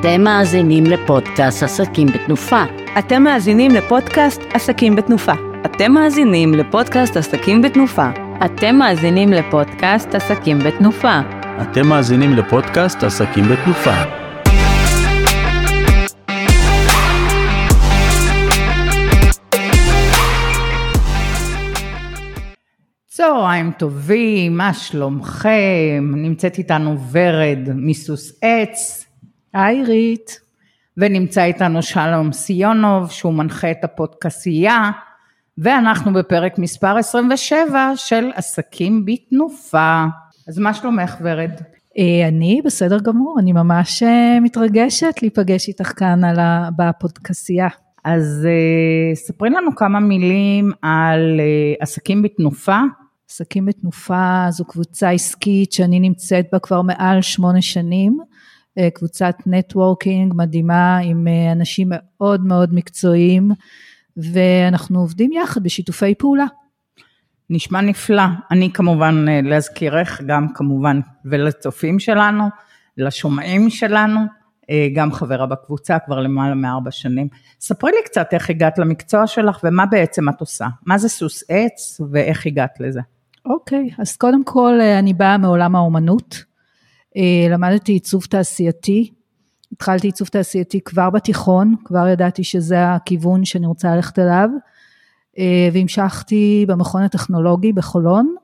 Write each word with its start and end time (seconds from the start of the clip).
אתם 0.00 0.20
מאזינים 0.20 0.84
לפודקאסט 0.84 1.62
עסקים 1.62 2.06
בתנופה. 2.06 2.62
אתם 2.98 3.22
מאזינים 3.22 3.70
לפודקאסט 3.70 4.40
עסקים 4.54 4.96
בתנופה. 4.96 5.32
אתם 5.64 5.92
מאזינים 5.92 6.54
לפודקאסט 6.54 7.16
עסקים 7.16 7.62
בתנופה. 7.62 8.10
אתם 8.44 8.76
מאזינים 8.76 9.32
לפודקאסט 9.32 10.14
עסקים 10.14 10.58
בתנופה. 10.58 11.20
אתם 11.62 11.86
מאזינים 11.86 12.32
לפודקאסט 12.32 13.04
עסקים 13.04 13.44
בתנופה. 13.48 13.94
צהריים 23.06 23.72
טובים, 23.78 24.56
מה 24.56 24.74
שלומכם? 24.74 26.12
נמצאת 26.16 26.58
איתנו 26.58 26.96
ורד 27.12 27.68
מסוס 27.74 28.38
עץ. 28.42 29.09
היי 29.52 29.84
רית. 29.84 30.40
ונמצא 30.96 31.44
איתנו 31.44 31.82
שלום 31.82 32.32
סיונוב, 32.32 33.10
שהוא 33.10 33.34
מנחה 33.34 33.70
את 33.70 33.84
הפודקסייה, 33.84 34.90
ואנחנו 35.58 36.12
בפרק 36.12 36.58
מספר 36.58 36.96
27 36.96 37.92
של 37.96 38.30
עסקים 38.34 39.04
בתנופה. 39.04 40.04
אז 40.48 40.58
מה 40.58 40.74
שלומך 40.74 41.16
ורד? 41.22 41.50
אה, 41.98 42.28
אני 42.28 42.60
בסדר 42.64 42.98
גמור, 42.98 43.36
אני 43.38 43.52
ממש 43.52 44.02
אה, 44.02 44.40
מתרגשת 44.40 45.14
להיפגש 45.22 45.68
איתך 45.68 45.92
כאן 45.96 46.24
ה... 46.24 46.68
בפודקסייה. 46.76 47.68
אז 48.04 48.46
אה, 48.46 49.14
ספרי 49.14 49.50
לנו 49.50 49.76
כמה 49.76 50.00
מילים 50.00 50.72
על 50.82 51.40
עסקים 51.80 52.22
בתנופה. 52.22 52.80
עסקים 53.30 53.66
בתנופה 53.66 54.46
זו 54.50 54.64
קבוצה 54.64 55.10
עסקית 55.10 55.72
שאני 55.72 56.00
נמצאת 56.00 56.46
בה 56.52 56.58
כבר 56.58 56.82
מעל 56.82 57.22
שמונה 57.22 57.62
שנים. 57.62 58.18
קבוצת 58.94 59.34
נטוורקינג 59.46 60.32
מדהימה 60.36 60.98
עם 60.98 61.26
אנשים 61.52 61.88
מאוד 61.90 62.44
מאוד 62.44 62.74
מקצועיים 62.74 63.50
ואנחנו 64.16 65.00
עובדים 65.00 65.32
יחד 65.32 65.62
בשיתופי 65.62 66.14
פעולה. 66.14 66.44
נשמע 67.50 67.80
נפלא. 67.80 68.22
אני 68.50 68.72
כמובן 68.72 69.24
להזכירך 69.42 70.22
גם 70.26 70.46
כמובן 70.54 71.00
ולצופים 71.24 71.98
שלנו, 71.98 72.44
לשומעים 72.96 73.70
שלנו, 73.70 74.20
גם 74.94 75.12
חברה 75.12 75.46
בקבוצה 75.46 75.98
כבר 75.98 76.20
למעלה 76.20 76.54
מארבע 76.54 76.90
שנים. 76.90 77.28
ספרי 77.60 77.90
לי 77.90 78.04
קצת 78.04 78.28
איך 78.32 78.50
הגעת 78.50 78.78
למקצוע 78.78 79.26
שלך 79.26 79.60
ומה 79.64 79.86
בעצם 79.86 80.28
את 80.28 80.40
עושה. 80.40 80.66
מה 80.86 80.98
זה 80.98 81.08
סוס 81.08 81.44
עץ 81.48 82.00
ואיך 82.10 82.46
הגעת 82.46 82.80
לזה? 82.80 83.00
אוקיי, 83.44 83.88
okay, 83.92 84.02
אז 84.02 84.16
קודם 84.16 84.44
כל 84.44 84.80
אני 84.98 85.14
באה 85.14 85.38
מעולם 85.38 85.76
האומנות. 85.76 86.49
למדתי 87.50 87.92
עיצוב 87.92 88.24
תעשייתי, 88.24 89.10
התחלתי 89.72 90.06
עיצוב 90.06 90.28
תעשייתי 90.28 90.80
כבר 90.80 91.10
בתיכון, 91.10 91.74
כבר 91.84 92.08
ידעתי 92.08 92.44
שזה 92.44 92.92
הכיוון 92.92 93.44
שאני 93.44 93.66
רוצה 93.66 93.96
ללכת 93.96 94.18
אליו, 94.18 94.48
והמשכתי 95.72 96.64
במכון 96.68 97.02
הטכנולוגי 97.02 97.72
בחולון, 97.72 98.34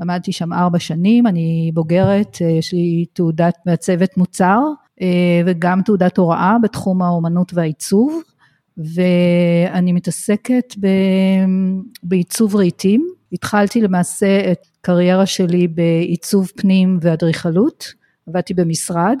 למדתי 0.00 0.32
שם 0.32 0.52
ארבע 0.52 0.78
שנים, 0.78 1.26
אני 1.26 1.70
בוגרת, 1.74 2.40
יש 2.40 2.72
לי 2.72 3.04
תעודת 3.12 3.54
מעצבת 3.66 4.16
מוצר, 4.16 4.60
וגם 5.46 5.82
תעודת 5.82 6.18
הוראה 6.18 6.56
בתחום 6.62 7.02
האומנות 7.02 7.54
והעיצוב, 7.54 8.22
ואני 8.76 9.92
מתעסקת 9.92 10.74
בעיצוב 12.02 12.56
רהיטים, 12.56 13.08
התחלתי 13.32 13.80
למעשה 13.80 14.52
את 14.52 14.66
קריירה 14.80 15.26
שלי 15.26 15.68
בעיצוב 15.68 16.52
פנים 16.56 16.98
ואדריכלות, 17.00 18.03
עבדתי 18.28 18.54
במשרד 18.54 19.18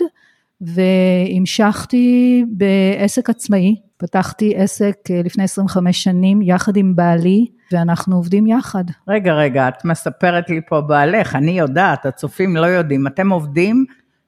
והמשכתי 0.60 2.44
בעסק 2.48 3.30
עצמאי, 3.30 3.76
פתחתי 3.96 4.56
עסק 4.56 4.96
לפני 5.24 5.44
25 5.44 6.04
שנים 6.04 6.42
יחד 6.42 6.76
עם 6.76 6.96
בעלי 6.96 7.46
ואנחנו 7.72 8.16
עובדים 8.16 8.46
יחד. 8.46 8.84
רגע, 9.08 9.32
רגע, 9.34 9.68
את 9.68 9.84
מספרת 9.84 10.50
לי 10.50 10.60
פה 10.68 10.80
בעלך, 10.80 11.34
אני 11.34 11.50
יודעת, 11.50 12.06
הצופים 12.06 12.56
לא 12.56 12.66
יודעים, 12.66 13.06
אתם 13.06 13.30
עובדים 13.30 13.84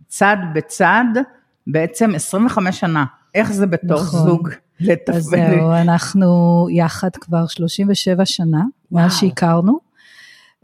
צד 0.07 0.37
בצד 0.55 1.05
בעצם 1.67 2.15
25 2.15 2.81
שנה, 2.81 3.05
איך 3.35 3.53
זה 3.53 3.67
בתור 3.67 4.01
נכון. 4.01 4.21
זוג? 4.21 4.51
אז 5.15 5.23
זהו, 5.23 5.73
אנחנו 5.73 6.27
יחד 6.71 7.11
כבר 7.21 7.47
37 7.47 8.25
שנה, 8.25 8.63
מאז 8.93 9.17
שהכרנו, 9.17 9.79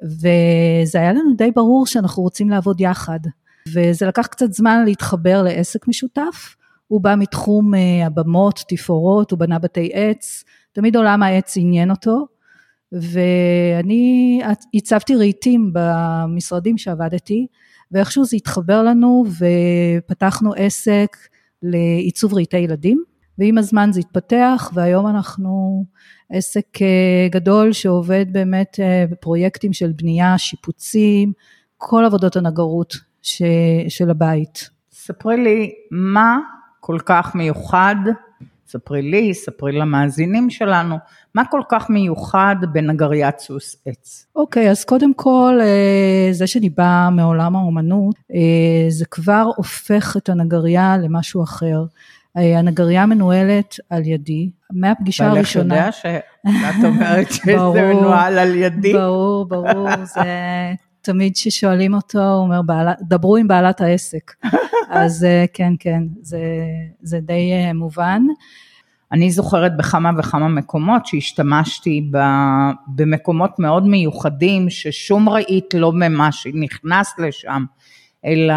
וזה 0.03 0.99
היה 0.99 1.12
לנו 1.12 1.34
די 1.37 1.51
ברור 1.51 1.87
שאנחנו 1.87 2.22
רוצים 2.22 2.51
לעבוד 2.51 2.81
יחד. 2.81 3.21
וזה 3.69 4.06
לקח 4.06 4.27
קצת 4.27 4.53
זמן 4.53 4.84
להתחבר 4.84 5.43
לעסק 5.43 5.89
משותף. 5.89 6.56
הוא 6.89 7.00
בא 7.00 7.15
מתחום 7.19 7.73
הבמות, 8.06 8.65
תפאורות, 8.69 9.31
הוא 9.31 9.39
בנה 9.39 9.59
בתי 9.59 9.91
עץ, 9.93 10.45
תמיד 10.73 10.97
עולם 10.97 11.23
העץ 11.23 11.55
עניין 11.56 11.91
אותו, 11.91 12.27
ואני 12.93 14.41
הצבתי 14.75 15.17
רהיטים 15.17 15.71
במשרדים 15.72 16.78
שעבדתי, 16.78 17.47
ואיכשהו 17.93 18.25
זה 18.25 18.37
התחבר 18.37 18.83
לנו 18.83 19.25
ופתחנו 19.39 20.53
עסק 20.56 21.17
לעיצוב 21.62 22.34
רהיטי 22.34 22.59
ילדים, 22.59 23.03
ועם 23.39 23.59
הזמן 23.59 23.91
זה 23.93 24.01
התפתח, 24.01 24.71
והיום 24.75 25.06
אנחנו 25.06 25.84
עסק 26.31 26.78
גדול 27.31 27.72
שעובד 27.72 28.27
באמת 28.33 28.81
בפרויקטים 29.11 29.72
של 29.72 29.93
בנייה, 29.93 30.39
שיפוצים, 30.39 31.33
כל 31.77 32.05
עבודות 32.05 32.37
הנגרות 32.37 33.12
ש, 33.22 33.43
של 33.88 34.10
הבית. 34.10 34.71
ספרי 34.93 35.37
לי 35.37 35.72
מה 35.91 36.38
כל 36.81 36.99
כך 37.06 37.34
מיוחד, 37.34 37.97
ספרי 38.66 39.03
לי, 39.03 39.34
ספרי 39.34 39.72
למאזינים 39.72 40.50
שלנו, 40.50 40.97
מה 41.34 41.44
כל 41.44 41.60
כך 41.69 41.91
מיוחד 41.91 42.56
בנגריית 42.72 43.38
סוס 43.38 43.77
עץ? 43.87 44.27
אוקיי, 44.37 44.66
okay, 44.66 44.71
אז 44.71 44.84
קודם 44.84 45.15
כל, 45.15 45.59
זה 46.33 46.47
שאני 46.47 46.69
באה 46.71 47.10
מעולם 47.10 47.56
האומנות, 47.56 48.15
זה 48.88 49.05
כבר 49.10 49.44
הופך 49.56 50.16
את 50.16 50.28
הנגריה 50.28 50.97
למשהו 50.99 51.43
אחר. 51.43 51.84
הנגריה 52.34 53.06
מנוהלת 53.06 53.77
על 53.91 54.06
ידי, 54.06 54.50
מהפגישה 54.72 55.27
הראשונה. 55.27 55.75
בעלך 55.75 56.04
יודע 56.04 56.22
שאת 56.62 56.84
אומרת 56.84 57.33
שזה 57.33 57.56
מנוהל 57.83 58.39
על 58.39 58.54
ידי? 58.54 58.93
ברור, 58.93 59.44
ברור, 59.44 59.89
זה 60.04 60.22
תמיד 61.03 61.35
כששואלים 61.35 61.95
אותו, 61.95 62.19
הוא 62.19 62.43
אומר, 62.43 62.61
דברו 63.01 63.37
עם 63.37 63.49
בעלת 63.49 63.81
העסק. 63.81 64.33
אז 64.91 65.27
כן, 65.53 65.73
כן, 65.79 66.03
זה, 66.21 66.41
זה 67.03 67.21
די 67.21 67.73
מובן. 67.75 68.23
אני 69.13 69.31
זוכרת 69.31 69.77
בכמה 69.77 70.11
וכמה 70.19 70.49
מקומות 70.49 71.07
שהשתמשתי 71.07 72.11
במקומות 72.87 73.59
מאוד 73.59 73.87
מיוחדים, 73.87 74.71
ששום 74.71 75.29
רהיט 75.29 75.75
לא 75.75 75.93
ממש 75.93 76.47
נכנס 76.55 77.15
לשם, 77.19 77.65
אלא 78.25 78.55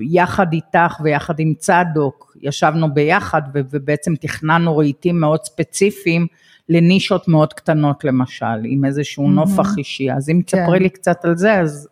יחד 0.00 0.52
איתך 0.52 1.00
ויחד 1.04 1.40
עם 1.40 1.54
צדוק, 1.58 2.36
ישבנו 2.42 2.94
ביחד 2.94 3.42
ובעצם 3.54 4.16
תכננו 4.16 4.76
רהיטים 4.76 5.20
מאוד 5.20 5.44
ספציפיים 5.44 6.26
לנישות 6.70 7.28
מאוד 7.28 7.52
קטנות 7.52 8.04
למשל, 8.04 8.64
עם 8.64 8.84
איזשהו 8.84 9.26
mm-hmm. 9.26 9.30
נופח 9.30 9.78
אישי, 9.78 10.12
אז 10.12 10.30
אם 10.30 10.42
תספרי 10.46 10.78
כן. 10.78 10.82
לי 10.82 10.90
קצת 10.90 11.24
על 11.24 11.36
זה, 11.36 11.60
אז... 11.60 11.88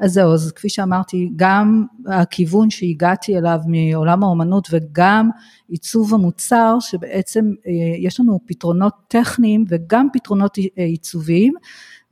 אז 0.00 0.12
זהו, 0.12 0.34
אז 0.34 0.52
כפי 0.52 0.68
שאמרתי, 0.68 1.30
גם 1.36 1.84
הכיוון 2.06 2.70
שהגעתי 2.70 3.38
אליו 3.38 3.58
מעולם 3.66 4.22
האומנות 4.22 4.68
וגם 4.70 5.30
עיצוב 5.68 6.14
המוצר, 6.14 6.76
שבעצם 6.80 7.52
יש 7.98 8.20
לנו 8.20 8.40
פתרונות 8.46 8.92
טכניים 9.08 9.64
וגם 9.68 10.08
פתרונות 10.12 10.56
עיצוביים, 10.76 11.54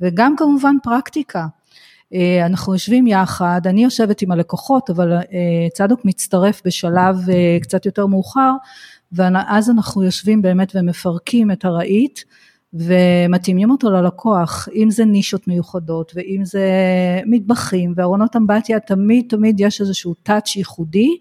וגם 0.00 0.34
כמובן 0.36 0.76
פרקטיקה. 0.82 1.46
אנחנו 2.46 2.72
יושבים 2.72 3.06
יחד, 3.06 3.60
אני 3.66 3.84
יושבת 3.84 4.22
עם 4.22 4.30
הלקוחות, 4.32 4.90
אבל 4.90 5.12
צדוק 5.74 6.00
מצטרף 6.04 6.62
בשלב 6.64 7.16
קצת 7.62 7.86
יותר 7.86 8.06
מאוחר, 8.06 8.52
ואז 9.12 9.70
אנחנו 9.70 10.02
יושבים 10.02 10.42
באמת 10.42 10.72
ומפרקים 10.74 11.50
את 11.50 11.64
הרהיט 11.64 12.20
ומתאימים 12.74 13.70
אותו 13.70 13.90
ללקוח, 13.90 14.68
אם 14.74 14.90
זה 14.90 15.04
נישות 15.04 15.48
מיוחדות 15.48 16.12
ואם 16.14 16.40
זה 16.44 16.70
מטבחים 17.26 17.92
וארונות 17.96 18.36
אמבטיה, 18.36 18.80
תמיד 18.80 19.26
תמיד 19.28 19.60
יש 19.60 19.80
איזשהו 19.80 20.14
טאץ' 20.14 20.56
ייחודי 20.56 21.16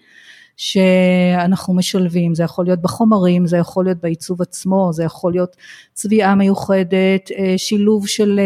שאנחנו 0.58 1.74
משלבים, 1.74 2.36
זה 2.36 2.44
יכול 2.44 2.66
להיות 2.66 2.82
בחומרים, 2.82 3.48
זה 3.48 3.58
יכול 3.58 3.86
להיות 3.86 3.98
בעיצוב 3.98 4.42
עצמו, 4.42 4.90
זה 4.94 5.04
יכול 5.04 5.32
להיות 5.32 5.56
צביעה 5.94 6.36
מיוחדת, 6.36 7.32
שילוב 7.58 8.08
של 8.08 8.40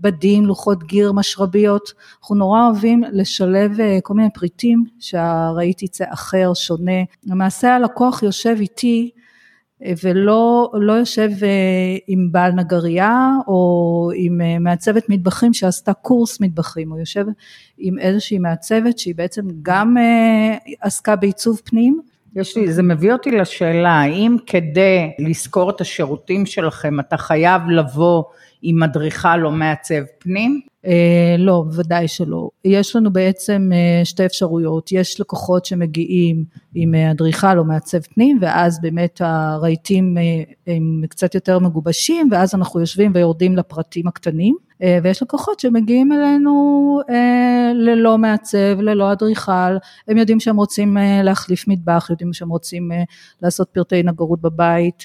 בדים, 0.00 0.46
לוחות 0.46 0.84
גיר, 0.84 1.12
משרביות, 1.12 1.92
אנחנו 2.20 2.34
נורא 2.34 2.66
אוהבים 2.66 3.04
לשלב 3.12 3.72
כל 4.02 4.14
מיני 4.14 4.28
פריטים 4.34 4.84
שהרהיט 5.00 5.82
יצא 5.82 6.04
אחר, 6.08 6.54
שונה, 6.54 7.02
למעשה 7.26 7.74
הלקוח 7.76 8.22
יושב 8.22 8.56
איתי 8.60 9.10
ולא 10.02 10.70
לא 10.74 10.92
יושב 10.92 11.30
עם 12.06 12.32
בעל 12.32 12.52
נגרייה 12.52 13.30
או 13.48 14.10
עם 14.14 14.40
מעצבת 14.60 15.08
מטבחים 15.08 15.52
שעשתה 15.54 15.92
קורס 15.92 16.40
מטבחים, 16.40 16.92
הוא 16.92 16.98
יושב 16.98 17.24
עם 17.78 17.98
איזושהי 17.98 18.38
מעצבת 18.38 18.98
שהיא 18.98 19.14
בעצם 19.14 19.42
גם 19.62 19.96
עסקה 20.80 21.16
בעיצוב 21.16 21.60
פנים 21.64 22.00
יש 22.36 22.56
לי, 22.56 22.72
זה 22.72 22.82
מביא 22.82 23.12
אותי 23.12 23.30
לשאלה, 23.30 23.90
האם 23.90 24.36
כדי 24.46 25.10
לשכור 25.18 25.70
את 25.70 25.80
השירותים 25.80 26.46
שלכם, 26.46 27.00
אתה 27.00 27.16
חייב 27.16 27.62
לבוא 27.68 28.22
עם 28.62 28.82
אדריכל 28.82 29.44
או 29.44 29.50
מעצב 29.50 30.02
פנים? 30.18 30.60
אה, 30.86 31.36
לא, 31.38 31.64
בוודאי 31.66 32.08
שלא. 32.08 32.48
יש 32.64 32.96
לנו 32.96 33.12
בעצם 33.12 33.70
אה, 33.72 34.04
שתי 34.04 34.26
אפשרויות, 34.26 34.92
יש 34.92 35.20
לקוחות 35.20 35.64
שמגיעים 35.64 36.44
עם 36.74 36.94
אה, 36.94 37.10
אדריכל 37.10 37.58
או 37.58 37.64
מעצב 37.64 38.00
פנים, 38.00 38.38
ואז 38.40 38.80
באמת 38.80 39.20
הרהיטים 39.24 40.16
הם 40.66 41.02
קצת 41.08 41.34
יותר 41.34 41.58
מגובשים, 41.58 42.28
ואז 42.32 42.54
אנחנו 42.54 42.80
יושבים 42.80 43.12
ויורדים 43.14 43.56
לפרטים 43.56 44.06
הקטנים. 44.06 44.56
ויש 45.02 45.22
לקוחות 45.22 45.60
שמגיעים 45.60 46.12
אלינו 46.12 47.00
ללא 47.74 48.18
מעצב, 48.18 48.80
ללא 48.80 49.12
אדריכל, 49.12 49.76
הם 50.08 50.16
יודעים 50.16 50.40
שהם 50.40 50.56
רוצים 50.56 50.96
להחליף 51.22 51.68
מטבח, 51.68 52.06
יודעים 52.10 52.32
שהם 52.32 52.48
רוצים 52.48 52.90
לעשות 53.42 53.68
פרטי 53.72 54.02
נגרות 54.02 54.40
בבית, 54.40 55.02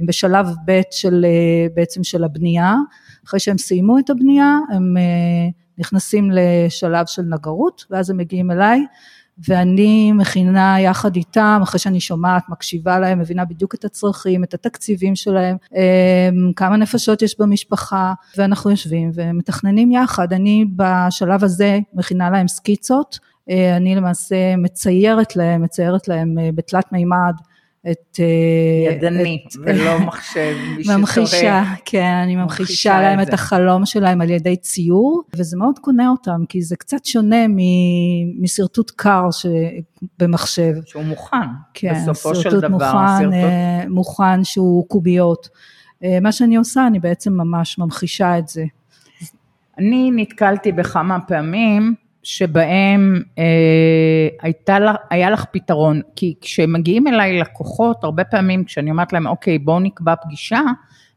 הם 0.00 0.06
בשלב 0.06 0.46
ב' 0.66 0.80
של 0.90 1.26
בעצם 1.74 2.04
של 2.04 2.24
הבנייה, 2.24 2.74
אחרי 3.28 3.40
שהם 3.40 3.58
סיימו 3.58 3.98
את 3.98 4.10
הבנייה, 4.10 4.58
הם 4.70 4.96
אה, 4.96 5.48
נכנסים 5.78 6.30
לשלב 6.32 7.06
של 7.06 7.22
נגרות, 7.22 7.84
ואז 7.90 8.10
הם 8.10 8.16
מגיעים 8.16 8.50
אליי, 8.50 8.86
ואני 9.48 10.12
מכינה 10.12 10.80
יחד 10.80 11.16
איתם, 11.16 11.60
אחרי 11.62 11.78
שאני 11.78 12.00
שומעת, 12.00 12.42
מקשיבה 12.48 12.98
להם, 12.98 13.18
מבינה 13.18 13.44
בדיוק 13.44 13.74
את 13.74 13.84
הצרכים, 13.84 14.44
את 14.44 14.54
התקציבים 14.54 15.16
שלהם, 15.16 15.56
אה, 15.76 16.28
כמה 16.56 16.76
נפשות 16.76 17.22
יש 17.22 17.40
במשפחה, 17.40 18.14
ואנחנו 18.36 18.70
יושבים 18.70 19.10
ומתכננים 19.14 19.92
יחד. 19.92 20.32
אני 20.32 20.64
בשלב 20.76 21.44
הזה 21.44 21.78
מכינה 21.94 22.30
להם 22.30 22.48
סקיצות, 22.48 23.18
אה, 23.50 23.76
אני 23.76 23.94
למעשה 23.94 24.56
מציירת 24.56 25.36
להם, 25.36 25.62
מציירת 25.62 26.08
להם 26.08 26.34
בתלת 26.54 26.92
מימד 26.92 27.34
את... 27.90 28.20
אה, 28.20 28.92
ידנית 28.92 29.46
את, 29.46 29.56
ולא 29.60 29.98
מחשב. 30.06 30.56
ממחישה, 30.86 31.62
כן, 31.84 32.20
אני 32.24 32.36
ממחישה 32.36 33.00
להם 33.00 33.20
את, 33.20 33.28
את 33.28 33.34
החלום 33.34 33.86
שלהם 33.86 34.20
על 34.20 34.30
ידי 34.30 34.56
ציור, 34.56 35.22
וזה 35.36 35.56
מאוד 35.56 35.78
קונה 35.78 36.08
אותם, 36.08 36.40
כי 36.48 36.62
זה 36.62 36.76
קצת 36.76 37.04
שונה 37.04 37.46
משרטוט 38.40 38.90
קר 38.96 39.28
במחשב. 40.18 40.72
שהוא 40.86 41.04
מוכן, 41.04 41.36
כן, 41.74 41.94
בסופו 41.94 42.34
של 42.34 42.60
דבר. 42.60 42.68
מוכן, 42.68 43.18
שרטוט... 43.20 43.34
אה, 43.34 43.88
מוכן 43.88 44.44
שהוא 44.44 44.88
קוביות. 44.88 45.48
אה, 46.04 46.18
מה 46.20 46.32
שאני 46.32 46.56
עושה, 46.56 46.86
אני 46.86 46.98
בעצם 47.00 47.32
ממש 47.32 47.78
ממחישה 47.78 48.38
את 48.38 48.48
זה. 48.48 48.64
אני 49.78 50.10
נתקלתי 50.14 50.72
בכמה 50.72 51.20
פעמים, 51.20 51.94
שבהם 52.22 53.22
אה, 53.38 54.28
הייתה, 54.42 54.78
היה 55.10 55.30
לך 55.30 55.44
פתרון, 55.52 56.00
כי 56.16 56.34
כשמגיעים 56.40 57.08
אליי 57.08 57.40
לקוחות, 57.40 58.04
הרבה 58.04 58.24
פעמים 58.24 58.64
כשאני 58.64 58.90
אומרת 58.90 59.12
להם, 59.12 59.26
אוקיי, 59.26 59.58
בואו 59.58 59.80
נקבע 59.80 60.14
פגישה, 60.22 60.60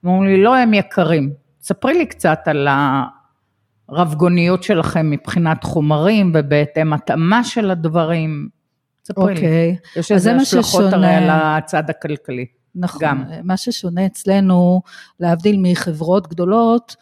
הם 0.03 0.09
אומרים 0.09 0.29
לי, 0.29 0.43
לא, 0.43 0.55
הם 0.55 0.73
יקרים. 0.73 1.33
ספרי 1.61 1.93
לי 1.93 2.05
קצת 2.05 2.39
על 2.45 2.67
הרבגוניות 3.89 4.63
שלכם 4.63 5.09
מבחינת 5.09 5.63
חומרים 5.63 6.31
ובהתאם 6.35 6.93
התאמה 6.93 7.43
של 7.43 7.71
הדברים. 7.71 8.49
ספרי 9.05 9.33
אוקיי. 9.33 9.71
לי. 9.71 9.75
יש 9.95 10.11
איזה 10.11 10.35
השלכות 10.35 10.93
הרי 10.93 11.07
על 11.07 11.29
הצד 11.29 11.89
הכלכלי. 11.89 12.45
נכון. 12.75 13.01
גם. 13.01 13.23
מה 13.43 13.57
ששונה 13.57 14.05
אצלנו, 14.05 14.81
להבדיל 15.19 15.55
מחברות 15.59 16.27
גדולות, 16.27 16.95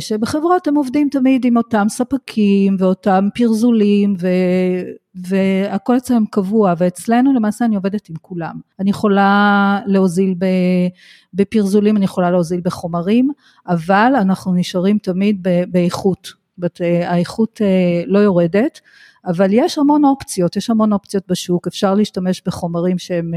שבחברות 0.00 0.66
הם 0.66 0.74
עובדים 0.74 1.08
תמיד 1.08 1.44
עם 1.44 1.56
אותם 1.56 1.86
ספקים 1.88 2.76
ואותם 2.78 3.28
פרזולים 3.34 4.14
ו... 4.20 4.28
והכל 5.14 5.96
אצלם 5.96 6.24
קבוע 6.30 6.74
ואצלנו 6.78 7.32
למעשה 7.32 7.64
אני 7.64 7.76
עובדת 7.76 8.08
עם 8.08 8.16
כולם. 8.20 8.60
אני 8.80 8.90
יכולה 8.90 9.80
להוזיל 9.86 10.34
בפרזולים, 11.34 11.96
אני 11.96 12.04
יכולה 12.04 12.30
להוזיל 12.30 12.60
בחומרים, 12.64 13.30
אבל 13.68 14.12
אנחנו 14.20 14.54
נשארים 14.54 14.98
תמיד 14.98 15.46
באיכות. 15.68 16.44
אה, 16.80 17.10
האיכות 17.10 17.60
אה, 17.62 18.02
לא 18.06 18.18
יורדת, 18.18 18.80
אבל 19.26 19.48
יש 19.50 19.78
המון 19.78 20.04
אופציות, 20.04 20.56
יש 20.56 20.70
המון 20.70 20.92
אופציות 20.92 21.24
בשוק, 21.28 21.66
אפשר 21.66 21.94
להשתמש 21.94 22.42
בחומרים 22.46 22.98
שהם 22.98 23.30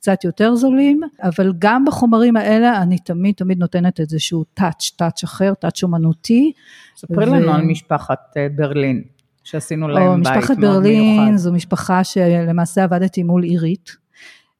קצת 0.00 0.24
יותר 0.24 0.54
זולים, 0.54 1.00
אבל 1.22 1.52
גם 1.58 1.84
בחומרים 1.84 2.36
האלה 2.36 2.82
אני 2.82 2.98
תמיד 2.98 3.34
תמיד 3.34 3.58
נותנת 3.58 4.00
איזשהו 4.00 4.44
טאץ', 4.54 4.90
טאץ' 4.96 5.24
אחר, 5.24 5.54
טאץ' 5.54 5.82
אומנותי. 5.82 6.52
ספרי 6.96 7.30
ו... 7.30 7.34
לנו 7.34 7.52
על 7.52 7.62
משפחת 7.62 8.18
אה, 8.36 8.46
ברלין, 8.56 9.02
שעשינו 9.44 9.88
להם 9.88 9.96
בית 9.96 10.06
מאוד 10.06 10.18
מיוחד. 10.18 10.40
משפחת 10.40 10.56
ברלין 10.58 11.36
זו 11.36 11.52
משפחה 11.52 12.04
שלמעשה 12.04 12.84
עבדתי 12.84 13.22
מול 13.22 13.42
עירית. 13.42 13.96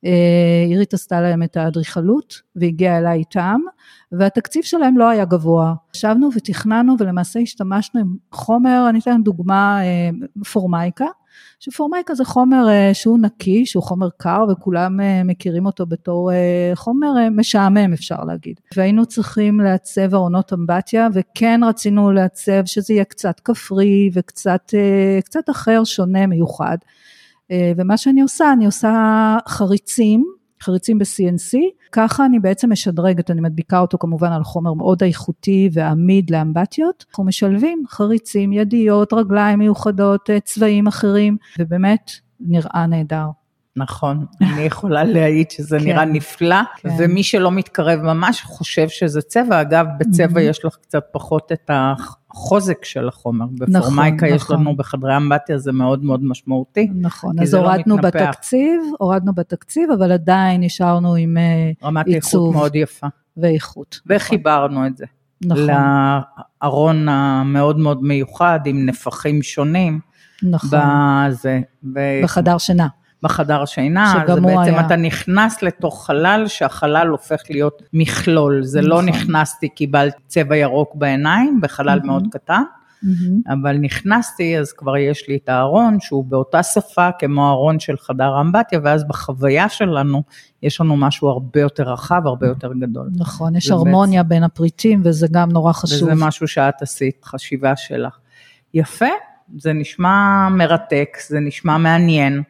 אה, 0.04 0.64
עירית 0.68 0.94
עשתה 0.94 1.20
להם 1.20 1.42
את 1.42 1.56
האדריכלות 1.56 2.40
והגיעה 2.56 2.98
אליי 2.98 3.18
איתם, 3.18 3.60
והתקציב 4.12 4.62
שלהם 4.62 4.98
לא 4.98 5.08
היה 5.08 5.24
גבוה. 5.24 5.74
ישבנו 5.94 6.28
ותכננו 6.36 6.96
ולמעשה 6.98 7.40
השתמשנו 7.40 8.00
עם 8.00 8.16
חומר, 8.32 8.86
אני 8.88 8.98
אתן 8.98 9.22
דוגמה, 9.22 9.80
אה, 9.84 10.10
פורמייקה. 10.52 11.06
שפורמייקה 11.60 12.14
זה 12.14 12.24
חומר 12.24 12.68
אה, 12.68 12.94
שהוא 12.94 13.18
נקי, 13.18 13.66
שהוא 13.66 13.82
חומר 13.82 14.08
קר 14.16 14.44
וכולם 14.52 15.00
אה, 15.00 15.24
מכירים 15.24 15.66
אותו 15.66 15.86
בתור 15.86 16.32
אה, 16.32 16.72
חומר 16.74 17.08
משעמם 17.30 17.92
אפשר 17.92 18.24
להגיד. 18.24 18.60
והיינו 18.76 19.06
צריכים 19.06 19.60
לעצב 19.60 20.14
ארונות 20.14 20.52
אמבטיה 20.52 21.08
וכן 21.12 21.60
רצינו 21.64 22.12
לעצב 22.12 22.64
שזה 22.64 22.94
יהיה 22.94 23.04
קצת 23.04 23.40
כפרי 23.40 24.10
וקצת 24.12 24.74
קצת 25.24 25.50
אחר, 25.50 25.84
שונה, 25.84 26.26
מיוחד. 26.26 26.78
ומה 27.76 27.96
שאני 27.96 28.20
עושה, 28.20 28.52
אני 28.52 28.66
עושה 28.66 29.36
חריצים, 29.48 30.24
חריצים 30.62 30.98
ב-CNC, 30.98 31.58
ככה 31.92 32.26
אני 32.26 32.38
בעצם 32.38 32.72
משדרגת, 32.72 33.30
אני 33.30 33.40
מדביקה 33.40 33.78
אותו 33.78 33.98
כמובן 33.98 34.32
על 34.32 34.44
חומר 34.44 34.74
מאוד 34.74 35.02
איכותי 35.02 35.70
ועמיד 35.72 36.30
לאמבטיות, 36.30 37.04
אנחנו 37.08 37.24
משלבים 37.24 37.82
חריצים, 37.88 38.52
ידיות, 38.52 39.12
רגליים 39.12 39.58
מיוחדות, 39.58 40.30
אה, 40.30 40.40
צבעים 40.40 40.86
אחרים, 40.86 41.36
ובאמת 41.58 42.10
נראה 42.40 42.86
נהדר. 42.86 43.26
נכון, 43.76 44.26
אני 44.40 44.60
יכולה 44.60 45.04
להעיד 45.04 45.50
שזה 45.50 45.78
כן, 45.78 45.84
נראה 45.84 46.04
נפלא, 46.04 46.56
כן. 46.76 46.88
ומי 46.98 47.22
שלא 47.22 47.50
מתקרב 47.50 48.00
ממש 48.00 48.42
חושב 48.42 48.88
שזה 48.88 49.22
צבע, 49.22 49.60
אגב, 49.60 49.86
בצבע 49.98 50.42
יש 50.42 50.64
לך 50.64 50.76
קצת 50.82 51.04
פחות 51.12 51.52
את 51.52 51.70
החוזק 51.70 52.84
של 52.84 53.08
החומר, 53.08 53.46
בפורמייקה 53.52 54.26
נכון, 54.26 54.36
יש 54.36 54.42
נכון. 54.42 54.60
לנו 54.60 54.76
בחדרי 54.76 55.16
אמבטיה, 55.16 55.58
זה 55.58 55.72
מאוד 55.72 56.04
מאוד 56.04 56.24
משמעותי. 56.24 56.88
נכון, 56.94 57.40
אז 57.40 57.54
לא 57.54 57.58
הורדנו 57.58 57.96
לא 57.96 58.02
בתקציב, 58.02 58.80
הורדנו 58.98 59.32
בתקציב, 59.34 59.90
אבל 59.90 60.12
עדיין 60.12 60.60
נשארנו 60.60 61.14
עם 61.14 61.36
אה, 61.36 61.70
רמת 61.84 62.06
עיצוב. 62.06 62.40
רמת 62.40 62.54
איכות 62.54 62.54
מאוד 62.54 62.76
יפה. 62.76 63.06
ואיכות. 63.36 64.00
וחיברנו 64.06 64.74
נכון. 64.74 64.86
את 64.86 64.96
זה. 64.96 65.04
נכון. 65.44 65.66
לארון 66.62 67.08
המאוד 67.08 67.78
מאוד 67.78 68.02
מיוחד, 68.02 68.60
עם 68.64 68.86
נפחים 68.86 69.42
שונים. 69.42 70.00
נכון. 70.42 70.78
בזה. 71.28 71.60
בחדר 72.22 72.58
שינה. 72.58 72.86
בחדר 73.22 73.64
שינה, 73.64 74.22
אז 74.22 74.40
בעצם 74.40 74.50
היה. 74.50 74.86
אתה 74.86 74.96
נכנס 74.96 75.62
לתוך 75.62 76.06
חלל, 76.06 76.44
שהחלל 76.46 77.08
הופך 77.08 77.42
להיות 77.50 77.82
מכלול, 77.92 78.62
זה 78.62 78.82
לא 78.82 78.86
נכון. 78.86 79.06
לא 79.06 79.12
נכנסתי, 79.12 79.68
קיבלתי 79.68 80.22
צבע 80.26 80.56
ירוק 80.56 80.94
בעיניים, 80.94 81.60
בחלל 81.62 81.98
mm-hmm. 81.98 82.06
מאוד 82.06 82.26
קטן, 82.30 82.62
mm-hmm. 83.04 83.52
אבל 83.52 83.76
נכנסתי, 83.76 84.58
אז 84.58 84.72
כבר 84.72 84.96
יש 84.96 85.28
לי 85.28 85.38
את 85.44 85.48
הארון, 85.48 86.00
שהוא 86.00 86.24
באותה 86.24 86.62
שפה 86.62 87.08
כמו 87.18 87.48
הארון 87.48 87.80
של 87.80 87.96
חדר 87.96 88.40
אמבטיה, 88.40 88.80
ואז 88.82 89.08
בחוויה 89.08 89.68
שלנו, 89.68 90.22
יש 90.62 90.80
לנו 90.80 90.96
משהו 90.96 91.28
הרבה 91.28 91.60
יותר 91.60 91.82
רחב, 91.82 92.26
הרבה 92.26 92.46
יותר 92.46 92.72
גדול. 92.80 93.08
נכון, 93.16 93.56
יש 93.56 93.70
הרמוניה 93.70 94.22
בעצם... 94.22 94.28
בין 94.28 94.44
הפריטים, 94.44 95.00
וזה 95.04 95.26
גם 95.30 95.48
נורא 95.48 95.72
חשוב. 95.72 96.02
וזה 96.02 96.14
משהו 96.14 96.48
שאת 96.48 96.82
עשית, 96.82 97.24
חשיבה 97.24 97.76
שלך. 97.76 98.18
יפה, 98.74 99.06
זה 99.58 99.72
נשמע 99.72 100.48
מרתק, 100.50 101.16
זה 101.28 101.40
נשמע 101.40 101.78
מעניין. 101.78 102.42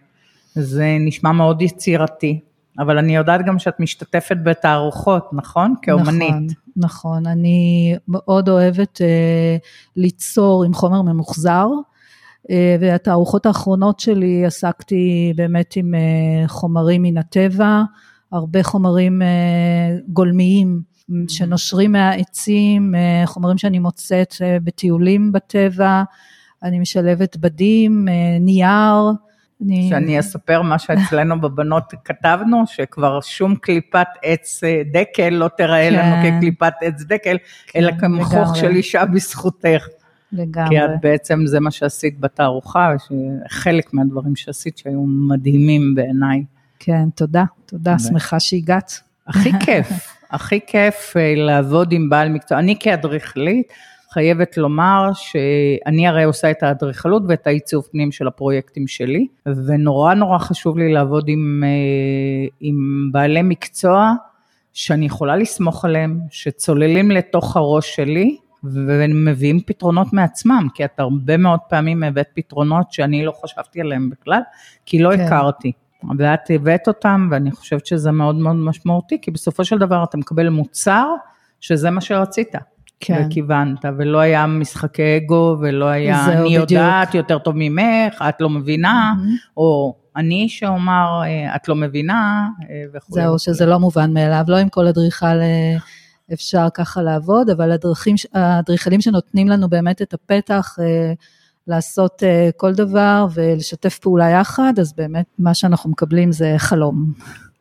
זה 0.54 0.96
נשמע 1.00 1.32
מאוד 1.32 1.62
יצירתי, 1.62 2.40
אבל 2.78 2.98
אני 2.98 3.16
יודעת 3.16 3.46
גם 3.46 3.58
שאת 3.58 3.80
משתתפת 3.80 4.36
בתערוכות, 4.44 5.28
נכון? 5.32 5.74
כאומנית. 5.82 6.30
נכון, 6.30 6.46
נכון. 6.76 7.26
אני 7.26 7.94
מאוד 8.08 8.48
אוהבת 8.48 9.00
אה, 9.00 9.56
ליצור 9.96 10.64
עם 10.64 10.74
חומר 10.74 11.02
ממוחזר, 11.02 11.66
אה, 12.50 12.76
והתערוכות 12.80 13.46
האחרונות 13.46 14.00
שלי 14.00 14.46
עסקתי 14.46 15.32
באמת 15.36 15.76
עם 15.76 15.94
אה, 15.94 16.48
חומרים 16.48 17.02
מן 17.02 17.18
הטבע, 17.18 17.82
הרבה 18.32 18.62
חומרים 18.62 19.22
אה, 19.22 19.96
גולמיים 20.08 20.90
שנושרים 21.28 21.92
מהעצים, 21.92 22.94
אה, 22.94 23.26
חומרים 23.26 23.58
שאני 23.58 23.78
מוצאת 23.78 24.34
אה, 24.42 24.56
בטיולים 24.64 25.32
בטבע, 25.32 26.02
אני 26.62 26.78
משלבת 26.78 27.36
בדים, 27.36 28.08
אה, 28.08 28.38
נייר, 28.40 29.12
אני... 29.64 29.88
שאני 29.90 30.20
אספר 30.20 30.62
מה 30.62 30.78
שאצלנו 30.78 31.40
בבנות 31.40 31.84
כתבנו, 32.04 32.62
שכבר 32.66 33.20
שום 33.20 33.56
קליפת 33.56 34.06
עץ 34.22 34.64
אה, 34.64 34.82
דקל 34.92 35.28
לא 35.28 35.48
תיראה 35.48 35.90
כן. 35.90 35.94
לנו 35.94 36.38
כקליפת 36.38 36.72
עץ 36.80 37.02
דקל, 37.02 37.36
כן, 37.66 37.78
אלא 37.78 37.92
כמחוך 38.00 38.56
של 38.56 38.70
אישה 38.70 39.04
בזכותך. 39.04 39.86
לגמרי. 40.32 40.68
כי 40.68 40.84
את 40.84 40.90
בעצם 41.02 41.46
זה 41.46 41.60
מה 41.60 41.70
שעשית 41.70 42.20
בתערוכה, 42.20 42.92
חלק 43.48 43.94
מהדברים 43.94 44.36
שעשית 44.36 44.78
שהיו 44.78 45.04
מדהימים 45.28 45.94
בעיניי. 45.94 46.44
כן, 46.78 47.10
תודה, 47.14 47.44
תודה, 47.66 47.98
שמחה 47.98 48.40
שהגעת. 48.40 49.00
הכי 49.26 49.50
כיף, 49.64 50.16
הכי 50.30 50.60
כיף 50.66 51.16
אה, 51.16 51.34
לעבוד 51.36 51.92
עם 51.92 52.08
בעל 52.08 52.28
מקצוע. 52.28 52.58
אני 52.58 52.76
כאדריכלית 52.80 53.72
חייבת 54.12 54.56
לומר 54.56 55.10
שאני 55.14 56.08
הרי 56.08 56.24
עושה 56.24 56.50
את 56.50 56.62
האדריכלות 56.62 57.22
ואת 57.28 57.46
העיצוב 57.46 57.88
פנים 57.92 58.12
של 58.12 58.26
הפרויקטים 58.26 58.86
שלי, 58.86 59.26
ונורא 59.46 60.14
נורא 60.14 60.38
חשוב 60.38 60.78
לי 60.78 60.92
לעבוד 60.92 61.24
עם, 61.28 61.62
אה, 61.64 62.48
עם 62.60 63.08
בעלי 63.12 63.42
מקצוע 63.42 64.12
שאני 64.72 65.06
יכולה 65.06 65.36
לסמוך 65.36 65.84
עליהם, 65.84 66.20
שצוללים 66.30 67.10
לתוך 67.10 67.56
הראש 67.56 67.96
שלי 67.96 68.36
ומביאים 68.64 69.60
פתרונות 69.60 70.12
מעצמם, 70.12 70.68
כי 70.74 70.84
את 70.84 71.00
הרבה 71.00 71.36
מאוד 71.36 71.60
פעמים 71.68 72.02
הבאת 72.02 72.28
פתרונות 72.34 72.92
שאני 72.92 73.24
לא 73.24 73.32
חשבתי 73.42 73.80
עליהם 73.80 74.10
בכלל, 74.10 74.40
כי 74.86 74.98
לא 74.98 75.16
כן. 75.16 75.20
הכרתי. 75.20 75.72
ואת 76.18 76.50
הבאת 76.50 76.88
אותם, 76.88 77.28
ואני 77.30 77.50
חושבת 77.50 77.86
שזה 77.86 78.10
מאוד 78.10 78.34
מאוד 78.34 78.56
משמעותי, 78.56 79.18
כי 79.22 79.30
בסופו 79.30 79.64
של 79.64 79.78
דבר 79.78 80.04
אתה 80.04 80.18
מקבל 80.18 80.48
מוצר 80.48 81.06
שזה 81.60 81.90
מה 81.90 82.00
שרצית. 82.00 82.54
כן. 83.00 83.26
וכיוונת, 83.26 83.84
ולא 83.98 84.18
היה 84.18 84.46
משחקי 84.46 85.16
אגו, 85.16 85.56
ולא 85.60 85.84
היה 85.84 86.26
אני 86.26 86.44
בדיוק. 86.44 86.70
יודעת 86.70 87.14
יותר 87.14 87.38
טוב 87.38 87.54
ממך, 87.56 88.24
את 88.28 88.40
לא 88.40 88.50
מבינה, 88.50 89.12
mm-hmm. 89.16 89.50
או 89.56 89.94
אני 90.16 90.48
שאומר, 90.48 91.22
אה, 91.24 91.56
את 91.56 91.68
לא 91.68 91.76
מבינה, 91.76 92.48
אה, 92.70 92.84
וכו'. 92.94 93.14
זהו, 93.14 93.38
שזה 93.38 93.66
לא 93.66 93.78
מובן 93.78 94.12
מאליו, 94.12 94.44
לא 94.48 94.56
עם 94.56 94.68
כל 94.68 94.86
אדריכל 94.86 95.26
אה, 95.26 95.76
אפשר 96.32 96.66
ככה 96.74 97.02
לעבוד, 97.02 97.50
אבל 97.50 97.72
האדריכלים 98.34 99.00
שנותנים 99.00 99.48
לנו 99.48 99.68
באמת 99.68 100.02
את 100.02 100.14
הפתח, 100.14 100.76
לעשות 101.66 102.22
כל 102.56 102.74
דבר 102.74 103.26
ולשתף 103.34 103.98
פעולה 103.98 104.30
יחד, 104.30 104.72
אז 104.80 104.92
באמת 104.96 105.26
מה 105.38 105.54
שאנחנו 105.54 105.90
מקבלים 105.90 106.32
זה 106.32 106.54
חלום. 106.58 107.12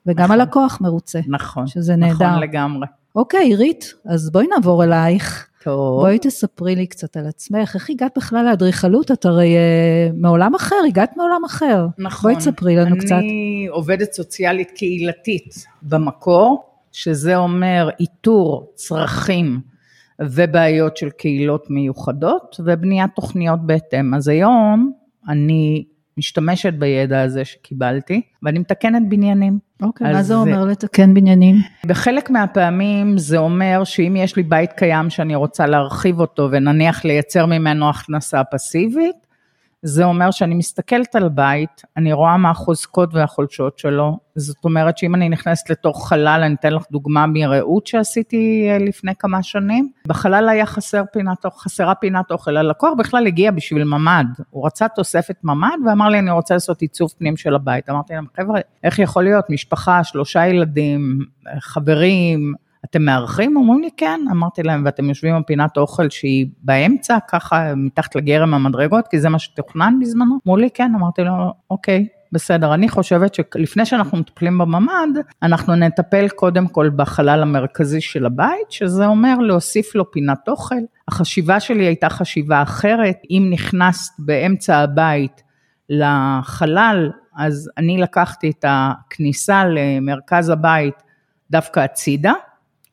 וגם 0.05 0.23
נכון. 0.25 0.39
הלקוח 0.39 0.81
מרוצה. 0.81 1.19
נכון, 1.27 1.67
שזה 1.67 1.95
נהדר. 1.95 2.27
נכון 2.27 2.39
לגמרי. 2.39 2.87
אוקיי, 3.15 3.43
עירית, 3.43 3.93
אז 4.05 4.31
בואי 4.31 4.47
נעבור 4.47 4.83
אלייך. 4.83 5.49
טוב. 5.63 5.99
בואי 6.01 6.19
תספרי 6.19 6.75
לי 6.75 6.87
קצת 6.87 7.17
על 7.17 7.27
עצמך, 7.27 7.75
איך 7.75 7.89
הגעת 7.89 8.11
בכלל 8.17 8.45
לאדריכלות? 8.45 9.11
את 9.11 9.25
הרי 9.25 9.55
uh, 9.55 10.13
מעולם 10.15 10.55
אחר, 10.55 10.75
הגעת 10.87 11.17
מעולם 11.17 11.45
אחר. 11.45 11.87
נכון. 11.97 12.31
בואי 12.31 12.41
תספרי 12.41 12.75
לנו 12.75 12.87
אני 12.87 12.99
קצת. 12.99 13.15
אני 13.15 13.67
עובדת 13.71 14.13
סוציאלית 14.13 14.71
קהילתית 14.71 15.65
במקור, 15.81 16.63
שזה 16.91 17.35
אומר 17.35 17.89
איתור 17.99 18.71
צרכים 18.75 19.59
ובעיות 20.21 20.97
של 20.97 21.09
קהילות 21.09 21.69
מיוחדות 21.69 22.59
ובניית 22.65 23.11
תוכניות 23.15 23.59
בהתאם. 23.65 24.13
אז 24.13 24.27
היום 24.27 24.91
אני 25.29 25.85
משתמשת 26.19 26.73
בידע 26.73 27.21
הזה 27.21 27.45
שקיבלתי, 27.45 28.21
ואני 28.43 28.59
מתקנת 28.59 29.01
בניינים. 29.09 29.59
אוקיי, 29.81 30.13
מה 30.13 30.23
זה 30.23 30.35
אומר 30.35 30.65
לתקן 30.65 31.13
בניינים? 31.13 31.55
בחלק 31.85 32.29
מהפעמים 32.29 33.17
זה 33.17 33.37
אומר 33.37 33.83
שאם 33.83 34.15
יש 34.15 34.35
לי 34.35 34.43
בית 34.43 34.73
קיים 34.73 35.09
שאני 35.09 35.35
רוצה 35.35 35.67
להרחיב 35.67 36.19
אותו 36.19 36.49
ונניח 36.51 37.05
לייצר 37.05 37.45
ממנו 37.45 37.89
הכנסה 37.89 38.43
פסיבית, 38.43 39.15
זה 39.83 40.03
אומר 40.03 40.31
שאני 40.31 40.55
מסתכלת 40.55 41.15
על 41.15 41.29
בית, 41.29 41.81
אני 41.97 42.13
רואה 42.13 42.37
מה 42.37 42.49
החוזקות 42.49 43.13
והחולשות 43.13 43.79
שלו, 43.79 44.17
זאת 44.35 44.65
אומרת 44.65 44.97
שאם 44.97 45.15
אני 45.15 45.29
נכנסת 45.29 45.69
לתוך 45.69 46.09
חלל, 46.09 46.41
אני 46.45 46.53
אתן 46.53 46.73
לך 46.73 46.83
דוגמה 46.91 47.25
מרעות 47.27 47.87
שעשיתי 47.87 48.67
אה, 48.69 48.77
לפני 48.77 49.11
כמה 49.19 49.43
שנים, 49.43 49.91
בחלל 50.07 50.49
היה 50.49 50.65
חסר 50.65 51.03
פינת, 51.13 51.45
חסרה 51.57 51.95
פינת 51.95 52.31
אוכל, 52.31 52.57
הלקוח 52.57 52.93
בכלל 52.97 53.27
הגיע 53.27 53.51
בשביל 53.51 53.83
ממ"ד, 53.83 54.25
הוא 54.49 54.65
רצה 54.65 54.87
תוספת 54.87 55.35
ממ"ד 55.43 55.77
ואמר 55.85 56.09
לי 56.09 56.19
אני 56.19 56.31
רוצה 56.31 56.53
לעשות 56.53 56.81
עיצוב 56.81 57.13
פנים 57.17 57.37
של 57.37 57.55
הבית, 57.55 57.89
אמרתי 57.89 58.13
להם 58.13 58.25
חבר'ה, 58.37 58.59
איך 58.83 58.99
יכול 58.99 59.23
להיות, 59.23 59.49
משפחה, 59.49 60.03
שלושה 60.03 60.47
ילדים, 60.47 61.19
חברים, 61.59 62.53
אתם 62.85 63.01
מארחים? 63.01 63.57
אמרו 63.57 63.79
לי, 63.79 63.89
כן. 63.97 64.19
אמרתי 64.31 64.63
להם, 64.63 64.81
ואתם 64.85 65.09
יושבים 65.09 65.35
על 65.35 65.43
פינת 65.43 65.77
אוכל 65.77 66.09
שהיא 66.09 66.47
באמצע, 66.61 67.17
ככה 67.27 67.75
מתחת 67.75 68.15
לגרם 68.15 68.53
המדרגות, 68.53 69.07
כי 69.07 69.19
זה 69.19 69.29
מה 69.29 69.39
שתוכנן 69.39 69.93
בזמנו? 70.01 70.37
אמרו 70.47 70.57
לי, 70.57 70.69
כן. 70.73 70.91
אמרתי 70.95 71.21
לו, 71.21 71.53
אוקיי, 71.71 72.07
בסדר. 72.31 72.73
אני 72.73 72.89
חושבת 72.89 73.33
שלפני 73.33 73.85
שאנחנו 73.85 74.17
מטפלים 74.17 74.57
בממ"ד, 74.57 75.17
אנחנו 75.43 75.75
נטפל 75.75 76.27
קודם 76.29 76.67
כל 76.67 76.89
בחלל 76.95 77.41
המרכזי 77.41 78.01
של 78.01 78.25
הבית, 78.25 78.71
שזה 78.71 79.05
אומר 79.05 79.37
להוסיף 79.37 79.95
לו 79.95 80.11
פינת 80.11 80.47
אוכל. 80.47 80.75
החשיבה 81.07 81.59
שלי 81.59 81.85
הייתה 81.85 82.09
חשיבה 82.09 82.61
אחרת. 82.61 83.17
אם 83.29 83.47
נכנסת 83.51 84.13
באמצע 84.19 84.77
הבית 84.77 85.41
לחלל, 85.89 87.11
אז 87.35 87.69
אני 87.77 87.97
לקחתי 87.97 88.49
את 88.49 88.65
הכניסה 88.67 89.63
למרכז 89.65 90.49
הבית 90.49 91.03
דווקא 91.51 91.79
הצידה, 91.79 92.33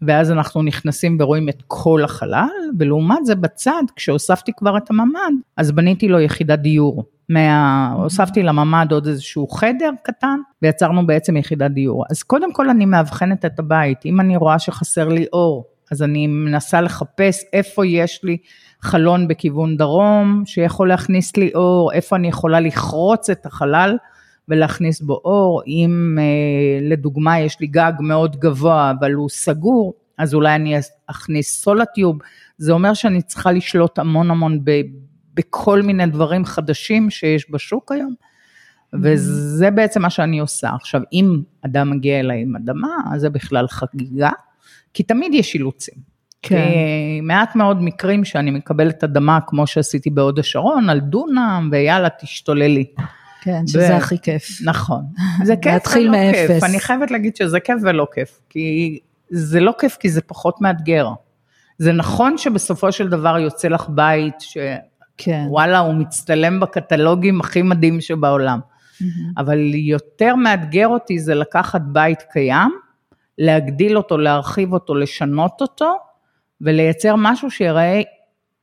ואז 0.03 0.31
אנחנו 0.31 0.63
נכנסים 0.63 1.17
ורואים 1.21 1.49
את 1.49 1.63
כל 1.67 2.05
החלל, 2.05 2.49
ולעומת 2.79 3.27
זה 3.27 3.35
בצד, 3.35 3.83
כשהוספתי 3.97 4.53
כבר 4.57 4.77
את 4.77 4.91
הממ"ד, 4.91 5.33
אז 5.57 5.73
בניתי 5.73 6.09
לו 6.09 6.21
יחידת 6.21 6.59
דיור. 6.59 7.05
מה... 7.29 7.93
הוספתי 7.93 8.43
לממ"ד 8.43 8.93
עוד 8.93 9.07
איזשהו 9.07 9.49
חדר 9.49 9.91
קטן, 10.03 10.39
ויצרנו 10.63 11.07
בעצם 11.07 11.37
יחידת 11.37 11.71
דיור. 11.71 12.05
אז 12.11 12.23
קודם 12.23 12.53
כל 12.53 12.71
אני 12.71 12.87
מאבחנת 12.87 13.45
את 13.45 13.59
הבית, 13.59 14.07
אם 14.07 14.21
אני 14.21 14.37
רואה 14.37 14.59
שחסר 14.59 15.09
לי 15.09 15.27
אור, 15.33 15.65
אז 15.93 16.03
אני 16.03 16.27
מנסה 16.27 16.81
לחפש 16.81 17.45
איפה 17.53 17.87
יש 17.87 18.21
לי 18.25 18.37
חלון 18.81 19.29
בכיוון 19.29 19.77
דרום, 19.77 20.43
שיכול 20.47 20.89
להכניס 20.89 21.37
לי 21.37 21.51
אור, 21.55 21.93
איפה 21.93 22.17
אני 22.17 22.29
יכולה 22.29 22.61
לחרוץ 22.61 23.31
את 23.31 23.47
החלל. 23.47 23.97
ולהכניס 24.49 25.01
בו 25.01 25.21
אור, 25.25 25.63
אם 25.67 26.19
אה, 26.21 26.89
לדוגמה 26.89 27.41
יש 27.41 27.61
לי 27.61 27.67
גג 27.67 27.93
מאוד 28.01 28.37
גבוה 28.37 28.93
אבל 29.01 29.13
הוא 29.13 29.29
סגור, 29.29 29.95
אז 30.19 30.35
אולי 30.35 30.55
אני 30.55 30.75
אכניס 31.07 31.63
סולטיוב, 31.63 32.19
זה 32.59 32.73
אומר 32.73 32.95
שאני 32.95 33.23
צריכה 33.23 33.53
לשלוט 33.53 33.99
המון 33.99 34.31
המון 34.31 34.65
ב, 34.65 34.81
בכל 35.35 35.83
מיני 35.83 36.07
דברים 36.07 36.45
חדשים 36.45 37.11
שיש 37.11 37.51
בשוק 37.51 37.93
היום, 37.93 38.15
וזה 39.03 39.71
בעצם 39.71 40.03
מה 40.03 40.11
שאני 40.11 40.39
עושה. 40.39 40.71
עכשיו, 40.75 41.01
אם 41.13 41.43
אדם 41.65 41.91
מגיע 41.91 42.21
אליי 42.21 42.43
עם 42.43 42.57
אדמה, 42.57 42.97
אז 43.13 43.21
זה 43.21 43.31
בכלל 43.31 43.69
חגיגה, 43.69 44.31
כי 44.95 45.03
תמיד 45.03 45.35
יש 45.35 45.55
אילוצים. 45.55 45.95
כן. 46.43 46.69
מעט 47.23 47.57
מאוד 47.57 47.83
מקרים 47.83 48.25
שאני 48.25 48.51
מקבלת 48.51 49.05
אדמה, 49.05 49.39
כמו 49.47 49.67
שעשיתי 49.67 50.11
בהוד 50.11 50.39
השרון, 50.39 50.89
על 50.91 51.01
דונם, 51.01 51.69
ויאללה, 51.73 52.09
תשתוללי. 52.21 52.85
כן, 53.47 53.67
שזה 53.67 53.95
ו... 53.95 53.97
הכי 53.97 54.19
כיף. 54.19 54.49
נכון. 54.65 55.05
זה 55.45 55.57
כיף 55.57 55.83
ולא 55.97 56.11
מאפס. 56.11 56.47
כיף. 56.47 56.65
אני 56.65 56.81
חייבת 56.81 57.11
להגיד 57.11 57.37
שזה 57.37 57.61
כיף 57.61 57.77
ולא 57.83 58.07
כיף, 58.15 58.41
כי 58.49 58.99
זה 59.31 59.61
לא 59.61 59.73
כיף 59.79 59.97
כי 60.01 60.11
זה 60.11 60.21
פחות 60.21 60.61
מאתגר. 60.61 61.09
זה 61.79 61.93
נכון 61.93 62.39
שבסופו 62.39 62.93
של 62.93 63.09
דבר 63.09 63.39
יוצא 63.39 63.69
לך 63.69 63.89
בית 63.89 64.41
שוואלה, 64.41 64.81
כן. 65.17 65.87
הוא 65.87 65.95
מצטלם 65.95 66.61
בקטלוגים 66.61 67.41
הכי 67.41 67.63
מדהים 67.63 68.01
שבעולם. 68.01 68.59
Mm-hmm. 68.61 69.05
אבל 69.37 69.75
יותר 69.75 70.35
מאתגר 70.35 70.89
אותי 70.89 71.19
זה 71.19 71.35
לקחת 71.35 71.81
בית 71.85 72.23
קיים, 72.31 72.71
להגדיל 73.39 73.97
אותו, 73.97 74.19
להרחיב 74.19 74.73
אותו, 74.73 74.95
לשנות 74.95 75.61
אותו, 75.61 75.95
ולייצר 76.61 77.15
משהו 77.19 77.51
שיראה 77.51 78.01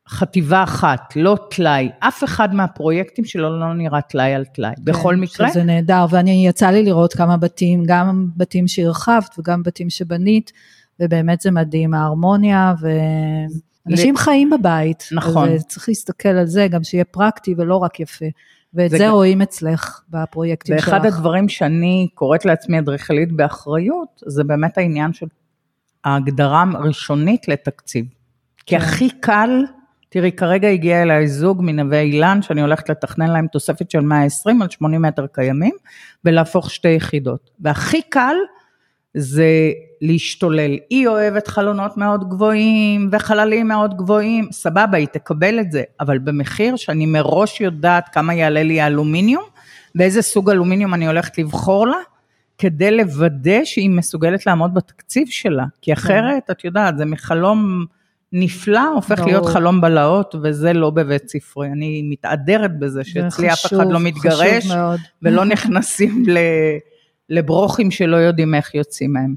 חטיבה 0.10 0.64
אחת, 0.64 1.14
לא 1.16 1.38
טלאי. 1.50 1.90
אף 2.00 2.24
אחד 2.24 2.56
מהפרויקטים 2.56 3.26
שלו 3.26 3.60
לא 3.60 3.74
נראה 3.74 4.02
טלאי 4.02 4.34
על 4.34 4.46
טלאי. 4.46 4.74
כן, 4.76 4.84
בכל 4.84 5.16
מקרה. 5.16 5.50
שזה 5.50 5.64
נהדר, 5.64 6.06
ואני 6.10 6.48
יצא 6.48 6.70
לי 6.70 6.84
לראות 6.84 7.14
כמה 7.14 7.38
בתים, 7.38 7.84
גם 7.88 8.28
בתים 8.38 8.68
שהרחבת 8.68 9.36
וגם 9.40 9.64
בתים 9.64 9.90
שבנית, 9.90 10.52
ובאמת 11.00 11.42
זה 11.42 11.52
מדהים, 11.52 11.94
ההרמוניה, 11.94 12.74
ואנשים 12.80 14.14
ל... 14.14 14.18
חיים 14.18 14.50
בבית. 14.50 15.10
נכון. 15.12 15.50
אז 15.50 15.66
צריך 15.68 15.90
להסתכל 15.90 16.30
על 16.30 16.46
זה, 16.46 16.68
גם 16.68 16.84
שיהיה 16.84 17.06
פרקטי 17.06 17.56
ולא 17.58 17.76
רק 17.76 18.00
יפה. 18.00 18.26
ואת 18.74 18.92
זה, 18.92 18.98
זה 18.98 19.10
רואים 19.10 19.42
אצלך 19.42 20.02
בפרויקטים 20.10 20.78
שלך. 20.80 20.88
ואחד 20.88 21.06
הדברים 21.06 21.50
שאני 21.50 22.08
קוראת 22.14 22.46
לעצמי 22.46 22.80
אדריכלית 22.80 23.32
באחריות, 23.32 24.22
זה 24.26 24.44
באמת 24.44 24.78
העניין 24.78 25.14
של 25.14 25.26
ההגדרה 26.04 26.64
הראשונית 26.74 27.48
לתקציב. 27.48 28.06
כי 28.66 28.78
כן. 28.78 28.82
הכי 28.82 29.10
קל 29.10 29.64
תראי, 30.14 30.32
כרגע 30.32 30.68
הגיע 30.68 31.02
אליי 31.02 31.28
זוג 31.28 31.62
מנווה 31.62 32.02
אילן, 32.02 32.42
שאני 32.42 32.62
הולכת 32.62 32.90
לתכנן 32.90 33.30
להם 33.30 33.48
תוספת 33.48 33.92
של 33.92 34.00
120 34.00 34.62
על 34.62 34.70
80 34.70 35.02
מטר 35.02 35.28
קיימים, 35.28 35.74
ולהפוך 36.26 36.72
שתי 36.72 36.90
יחידות. 36.90 37.50
והכי 37.60 38.02
קל 38.02 38.36
זה 39.14 39.72
להשתולל. 40.02 40.78
היא 40.90 41.08
אוהבת 41.08 41.48
חלונות 41.48 41.98
מאוד 41.98 42.30
גבוהים 42.30 43.10
וחללים 43.12 43.68
מאוד 43.68 43.98
גבוהים, 43.98 44.48
סבבה, 44.52 44.98
היא 44.98 45.08
תקבל 45.08 45.60
את 45.60 45.72
זה, 45.72 45.84
אבל 46.00 46.18
במחיר 46.18 46.76
שאני 46.76 47.06
מראש 47.06 47.62
יודעת 47.62 48.10
כמה 48.10 48.34
יעלה 48.34 48.64
לי 48.64 48.82
האלומיניום, 48.82 49.44
ואיזה 49.96 50.22
סוג 50.22 50.50
אלומיניום 50.50 50.94
אני 50.94 51.08
הולכת 51.08 51.38
לבחור 51.38 51.88
לה, 51.88 51.98
כדי 52.58 52.92
לוודא 52.92 53.60
שהיא 53.64 53.90
מסוגלת 53.90 54.46
לעמוד 54.46 54.74
בתקציב 54.74 55.28
שלה, 55.30 55.66
כי 55.82 55.94
אחרת, 55.94 56.52
את 56.52 56.66
יודעת, 56.66 56.98
זה 56.98 57.06
מחלום... 57.06 57.86
נפלא 58.36 58.90
הופך 58.96 59.18
ברור. 59.18 59.32
להיות 59.32 59.46
חלום 59.46 59.82
בלהות, 59.82 60.36
וזה 60.44 60.74
לא 60.74 60.90
בבית 60.90 61.30
ספרי. 61.30 61.68
אני 61.68 62.02
מתהדרת 62.10 62.80
בזה 62.80 62.94
זה 62.94 63.04
שאצלי 63.04 63.54
אף 63.54 63.66
אחד 63.66 63.92
לא 63.92 64.00
מתגרש. 64.00 64.68
ולא 65.22 65.46
נכנסים 65.46 66.26
לברוכים 67.30 67.92
שלא 67.92 68.18
יודעים 68.18 68.56
איך 68.56 68.76
יוצאים 68.76 69.14
מהם. 69.14 69.36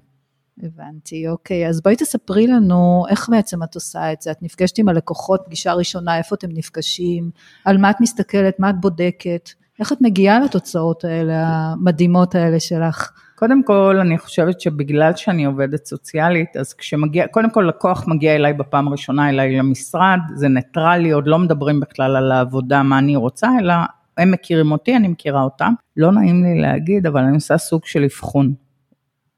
הבנתי, 0.63 1.29
אוקיי. 1.29 1.69
אז 1.69 1.81
בואי 1.81 1.97
תספרי 1.97 2.47
לנו 2.47 3.05
איך 3.11 3.29
בעצם 3.29 3.63
את 3.63 3.75
עושה 3.75 4.13
את 4.13 4.23
זה. 4.23 4.31
את 4.31 4.43
נפגשת 4.43 4.79
עם 4.79 4.89
הלקוחות, 4.89 5.43
פגישה 5.47 5.73
ראשונה, 5.73 6.19
איפה 6.19 6.35
אתם 6.35 6.49
נפגשים, 6.51 7.31
על 7.65 7.79
מה 7.79 7.91
את 7.91 8.01
מסתכלת, 8.01 8.61
מה 8.61 8.71
את 8.71 8.81
בודקת, 8.81 9.51
איך 9.81 9.93
את 9.93 9.99
מגיעה 10.01 10.41
לתוצאות 10.41 11.05
האלה, 11.05 11.47
המדהימות 11.47 12.35
האלה 12.35 12.61
שלך. 12.61 13.11
קודם 13.39 13.63
כל, 13.63 13.97
אני 14.01 14.19
חושבת 14.19 14.61
שבגלל 14.61 15.13
שאני 15.17 15.45
עובדת 15.45 15.87
סוציאלית, 15.87 16.57
אז 16.57 16.75
כשמגיע, 16.75 17.27
קודם 17.27 17.51
כל 17.51 17.65
לקוח 17.69 18.09
מגיע 18.09 18.35
אליי 18.35 18.53
בפעם 18.53 18.89
הראשונה 18.89 19.29
אליי 19.29 19.57
למשרד, 19.57 20.19
זה 20.35 20.49
ניטרלי, 20.49 21.11
עוד 21.11 21.27
לא 21.27 21.39
מדברים 21.39 21.81
בכלל 21.81 22.17
על 22.17 22.33
העבודה, 22.33 22.83
מה 22.83 22.99
אני 22.99 23.17
רוצה, 23.17 23.49
אלא 23.61 23.75
הם 24.19 24.31
מכירים 24.31 24.73
אותי, 24.73 24.97
אני 24.97 25.09
מכירה 25.09 25.43
אותם. 25.43 25.73
לא 25.97 26.13
נעים 26.13 26.45
לי 26.45 26.61
להגיד, 26.61 27.07
אבל 27.07 27.21
אני 27.21 27.35
עושה 27.35 27.59
סוג 27.59 27.81
של 27.85 28.05
אבחון. 28.05 28.55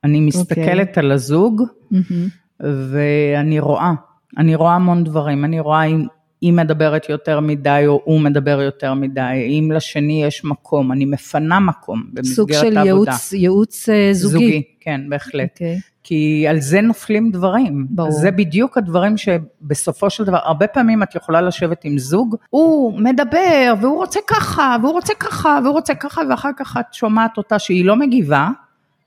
אני 0.05 0.21
מסתכלת 0.21 0.97
okay. 0.97 1.01
על 1.01 1.13
הזוג, 1.13 1.63
ואני 2.61 3.61
רואה, 3.61 3.93
אני 4.39 4.55
רואה 4.55 4.75
המון 4.75 5.05
דברים, 5.05 5.45
אני 5.45 5.61
רואה 5.61 5.85
אם 5.85 6.07
היא 6.41 6.53
מדברת 6.53 7.09
יותר 7.09 7.41
מדי 7.41 7.85
או 7.87 8.01
הוא 8.05 8.21
מדבר 8.21 8.61
יותר 8.61 8.95
מדי, 8.95 9.47
אם 9.49 9.73
לשני 9.75 10.25
יש 10.25 10.45
מקום, 10.45 10.93
אני 10.93 11.05
מפנה 11.05 11.61
מקום 11.61 12.03
במסגרת 12.13 12.37
סוג 12.37 12.53
של 12.53 12.77
העבודה. 12.77 12.85
ייעוץ, 12.85 13.33
ייעוץ 13.33 13.89
אה, 13.89 14.09
זוגי. 14.13 14.33
זוגי, 14.33 14.63
כן, 14.81 15.01
בהחלט. 15.09 15.51
אוקיי. 15.53 15.81
כי 16.03 16.47
על 16.49 16.61
זה 16.61 16.81
נופלים 16.81 17.31
דברים. 17.31 17.87
ברור. 17.91 18.11
זה 18.11 18.31
בדיוק 18.31 18.79
הדברים 18.79 19.17
שבסופו 19.17 20.11
של 20.11 20.25
דבר, 20.25 20.39
הרבה 20.43 20.67
פעמים 20.67 21.03
את 21.03 21.15
יכולה 21.15 21.41
לשבת 21.41 21.85
עם 21.85 21.99
זוג, 21.99 22.37
הוא 22.51 23.01
מדבר, 23.01 23.75
והוא 23.81 23.97
רוצה 23.97 24.21
ככה, 24.27 24.77
והוא 24.83 24.93
רוצה 24.93 25.15
ככה, 25.15 25.59
והוא 25.63 25.73
רוצה 25.73 25.95
ככה, 25.95 26.23
ואחר 26.31 26.51
כך 26.57 26.77
את 26.81 26.95
שומעת 26.95 27.37
אותה 27.37 27.59
שהיא 27.59 27.85
לא 27.85 27.97
מגיבה, 27.97 28.49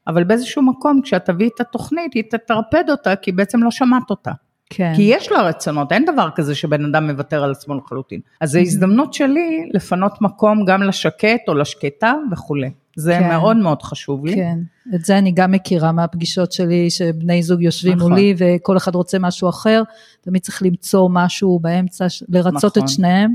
אבל 0.07 0.23
באיזשהו 0.23 0.61
מקום, 0.61 1.01
כשאת 1.01 1.25
תביאי 1.25 1.49
את 1.55 1.61
התוכנית, 1.61 2.13
היא 2.13 2.23
תטרפד 2.29 2.89
אותה, 2.89 3.15
כי 3.15 3.31
בעצם 3.31 3.63
לא 3.63 3.71
שמעת 3.71 4.09
אותה. 4.09 4.31
כן. 4.73 4.93
כי 4.95 5.01
יש 5.01 5.31
לה 5.31 5.41
רצונות, 5.41 5.91
אין 5.91 6.05
דבר 6.05 6.29
כזה 6.35 6.55
שבן 6.55 6.85
אדם 6.85 7.07
מוותר 7.07 7.43
על 7.43 7.51
עצמו 7.51 7.75
לחלוטין. 7.75 8.19
אז 8.41 8.51
זו 8.51 8.59
הזדמנות 8.59 9.13
שלי 9.13 9.69
לפנות 9.73 10.21
מקום 10.21 10.65
גם 10.65 10.83
לשקט 10.83 11.41
או 11.47 11.53
לשקטה 11.53 12.13
וכולי. 12.31 12.69
זה 12.95 13.17
כן. 13.19 13.27
מאוד 13.27 13.57
מאוד 13.57 13.81
חשוב 13.81 14.25
לי. 14.25 14.35
כן, 14.35 14.59
את 14.95 15.05
זה 15.05 15.17
אני 15.17 15.31
גם 15.31 15.51
מכירה 15.51 15.91
מהפגישות 15.91 16.51
שלי, 16.51 16.89
שבני 16.89 17.43
זוג 17.43 17.61
יושבים 17.61 17.97
נכון. 17.97 18.11
מולי 18.11 18.33
וכל 18.37 18.77
אחד 18.77 18.95
רוצה 18.95 19.19
משהו 19.19 19.49
אחר, 19.49 19.83
תמיד 20.21 20.41
צריך 20.41 20.63
למצוא 20.63 21.09
משהו 21.11 21.59
באמצע, 21.59 22.05
לרצות 22.29 22.77
נכון. 22.77 22.83
את 22.83 22.89
שניהם, 22.89 23.33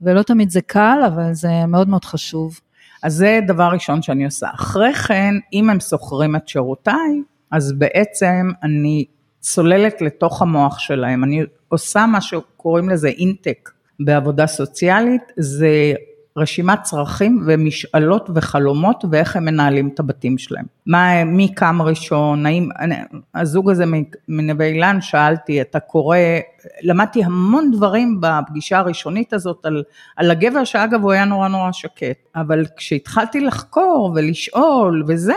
ולא 0.00 0.22
תמיד 0.22 0.50
זה 0.50 0.60
קל, 0.60 0.98
אבל 1.06 1.32
זה 1.32 1.66
מאוד 1.66 1.88
מאוד 1.88 2.04
חשוב. 2.04 2.60
אז 3.02 3.14
זה 3.14 3.40
דבר 3.46 3.68
ראשון 3.72 4.02
שאני 4.02 4.24
עושה. 4.24 4.48
אחרי 4.54 4.94
כן, 4.94 5.34
אם 5.52 5.70
הם 5.70 5.80
שוכרים 5.80 6.36
את 6.36 6.48
שירותיי, 6.48 7.22
אז 7.50 7.72
בעצם 7.72 8.50
אני 8.62 9.04
צוללת 9.40 10.02
לתוך 10.02 10.42
המוח 10.42 10.78
שלהם. 10.78 11.24
אני 11.24 11.42
עושה 11.68 12.06
מה 12.06 12.20
שקוראים 12.20 12.88
לזה 12.88 13.08
אינטק 13.08 13.70
בעבודה 14.00 14.46
סוציאלית, 14.46 15.22
זה 15.36 15.94
רשימת 16.36 16.82
צרכים 16.82 17.44
ומשאלות 17.46 18.30
וחלומות 18.34 19.04
ואיך 19.10 19.36
הם 19.36 19.44
מנהלים 19.44 19.88
את 19.94 20.00
הבתים 20.00 20.38
שלהם. 20.38 20.64
מה, 20.86 21.24
מי 21.24 21.54
קם 21.54 21.82
ראשון, 21.82 22.46
האם, 22.46 22.68
אני- 22.78 22.94
הזוג 23.34 23.70
הזה 23.70 23.84
מנווה 24.28 24.66
אילן, 24.66 25.00
שאלתי, 25.00 25.60
אתה 25.60 25.80
קורא, 25.80 26.16
למדתי 26.82 27.24
המון 27.24 27.70
דברים 27.70 28.20
בפגישה 28.20 28.78
הראשונית 28.78 29.32
הזאת 29.32 29.66
על, 29.66 29.82
על 30.16 30.30
הגבר, 30.30 30.64
שאגב 30.64 31.02
הוא 31.02 31.12
היה 31.12 31.24
נורא 31.24 31.48
נורא 31.48 31.72
שקט, 31.72 32.28
אבל 32.36 32.64
כשהתחלתי 32.76 33.40
לחקור 33.40 34.12
ולשאול 34.14 35.04
וזה, 35.08 35.32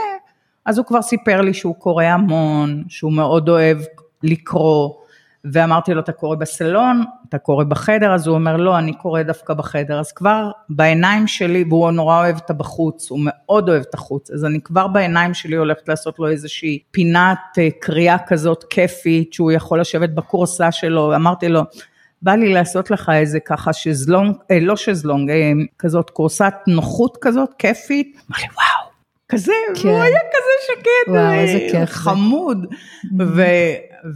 אז 0.66 0.78
הוא 0.78 0.86
כבר 0.86 1.02
סיפר 1.02 1.42
לי 1.42 1.54
שהוא 1.54 1.76
קורא 1.76 2.04
המון, 2.04 2.84
שהוא 2.88 3.14
מאוד 3.14 3.50
אוהב 3.50 3.78
לקרוא, 4.24 4.90
ואמרתי 5.46 5.94
לו, 5.94 6.02
אתה 6.02 6.12
קורא 6.12 6.36
בסלון, 6.36 7.04
אתה 7.30 7.38
קורא 7.38 7.64
בחדר, 7.64 8.14
אז 8.14 8.28
הוא 8.28 8.36
אומר, 8.36 8.58
לא, 8.58 8.78
אני 8.78 8.94
קורא 8.94 9.22
דווקא 9.22 9.54
בחדר, 9.54 10.00
אז 10.00 10.12
כבר 10.12 10.52
בעיניים 10.70 11.28
שלי, 11.28 11.66
והוא 11.70 11.92
נורא 11.92 12.20
אוהב 12.20 12.36
את 12.36 12.50
הבחוץ, 12.50 13.12
הוא 13.12 13.20
מאוד 13.24 13.70
אוהב 13.70 13.84
את 13.90 13.94
החוץ, 13.94 14.32
אז 14.32 14.46
אני 14.46 14.62
כבר 14.62 14.88
בעיניים 14.88 15.34
שלי 15.34 15.56
הולכת 15.56 15.90
לעשות 15.90 16.20
לו 16.20 16.28
איזושהי 16.28 16.80
פינת 16.92 17.38
אה, 17.58 17.68
קריאה 17.80 18.18
כזאת 18.28 18.64
כיפית, 18.70 19.34
שהוא 19.34 19.52
יכול 19.52 19.82
לשבת 19.82 20.10
בקורסה 20.10 20.72
שלו, 20.72 21.16
אמרתי 21.16 21.50
לו, 21.50 21.62
בא 22.22 22.36
לי 22.36 22.54
לעשות 22.54 22.92
לך 22.92 23.12
איזה 23.14 23.40
ככה 23.40 23.74
שזלונג, 23.74 24.36
אה, 24.52 24.60
לא 24.60 24.76
שזלונג, 24.76 25.30
אה, 25.30 25.52
כזאת 25.80 26.10
קורסת 26.10 26.54
נוחות 26.68 27.18
כזאת, 27.22 27.50
כיפית, 27.60 28.18
אמר 28.30 28.40
לי, 28.40 28.48
וואו. 28.56 28.71
כזה, 29.32 29.52
כן. 29.76 29.88
והוא 29.88 30.02
היה 30.02 30.20
כזה 30.20 30.66
שקט, 30.68 31.08
וואו, 31.08 31.20
אה, 31.20 31.42
איזה 31.42 31.60
כיף. 31.72 31.90
חמוד. 31.90 32.66
ו, 33.20 33.42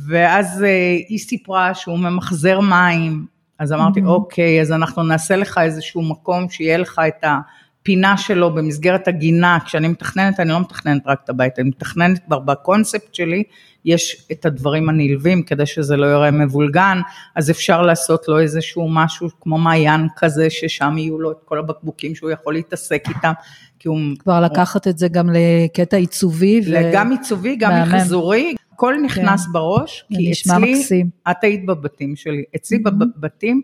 ואז 0.08 0.64
אה, 0.64 0.98
היא 1.10 1.20
סיפרה 1.20 1.74
שהוא 1.74 2.00
ממחזר 2.00 2.60
מים, 2.60 3.26
אז 3.60 3.74
אמרתי, 3.74 4.02
אוקיי, 4.06 4.62
אז 4.62 4.72
אנחנו 4.72 5.04
נעשה 5.04 5.36
לך 5.36 5.58
איזשהו 5.58 6.02
מקום 6.02 6.50
שיהיה 6.50 6.78
לך 6.78 7.02
את 7.08 7.24
הפינה 7.24 8.18
שלו 8.18 8.56
במסגרת 8.56 9.08
הגינה, 9.08 9.58
כשאני 9.66 9.88
מתכננת, 9.88 10.40
אני 10.40 10.50
לא 10.50 10.60
מתכננת 10.60 11.02
רק 11.06 11.20
את 11.24 11.30
הבית, 11.30 11.60
אני 11.60 11.70
מתכננת 11.70 12.20
כבר 12.26 12.40
בקונספט 12.40 13.16
שלי, 13.16 13.44
יש 13.86 14.28
את 14.32 14.46
הדברים 14.46 14.90
הנלווים 14.90 15.44
כדי 15.44 15.66
שזה 15.66 15.98
לא 15.98 16.06
יראה 16.06 16.32
מבולגן, 16.32 17.00
אז 17.36 17.52
אפשר 17.52 17.82
לעשות 17.82 18.28
לו 18.28 18.40
איזשהו 18.40 18.90
משהו 18.90 19.30
כמו 19.42 19.58
מעיין 19.58 20.08
כזה, 20.16 20.50
ששם 20.50 20.98
יהיו 20.98 21.20
לו 21.20 21.32
את 21.32 21.38
כל 21.46 21.60
הבקבוקים 21.60 22.16
שהוא 22.16 22.30
יכול 22.30 22.54
להתעסק 22.54 23.04
איתם, 23.10 23.32
כי 23.80 23.88
הוא... 23.88 24.00
כבר 24.20 24.42
לקחת 24.42 24.88
את 24.88 24.98
זה 24.98 25.08
גם 25.08 25.30
לקטע 25.34 25.98
עיצובי. 25.98 26.62
ו- 26.66 26.92
גם 26.94 27.12
עיצובי, 27.12 27.56
גם. 27.56 27.72
מחזורי, 27.82 28.56
הכל 28.74 28.96
נכנס 29.04 29.48
בראש, 29.52 30.06
זה 30.10 30.18
כי 30.18 30.32
אצלי, 30.32 30.76
מקסים. 30.76 31.10
את 31.32 31.44
היית 31.44 31.66
בבתים 31.66 32.16
שלי, 32.16 32.44
אצלי 32.56 32.80
בבתים 32.80 33.62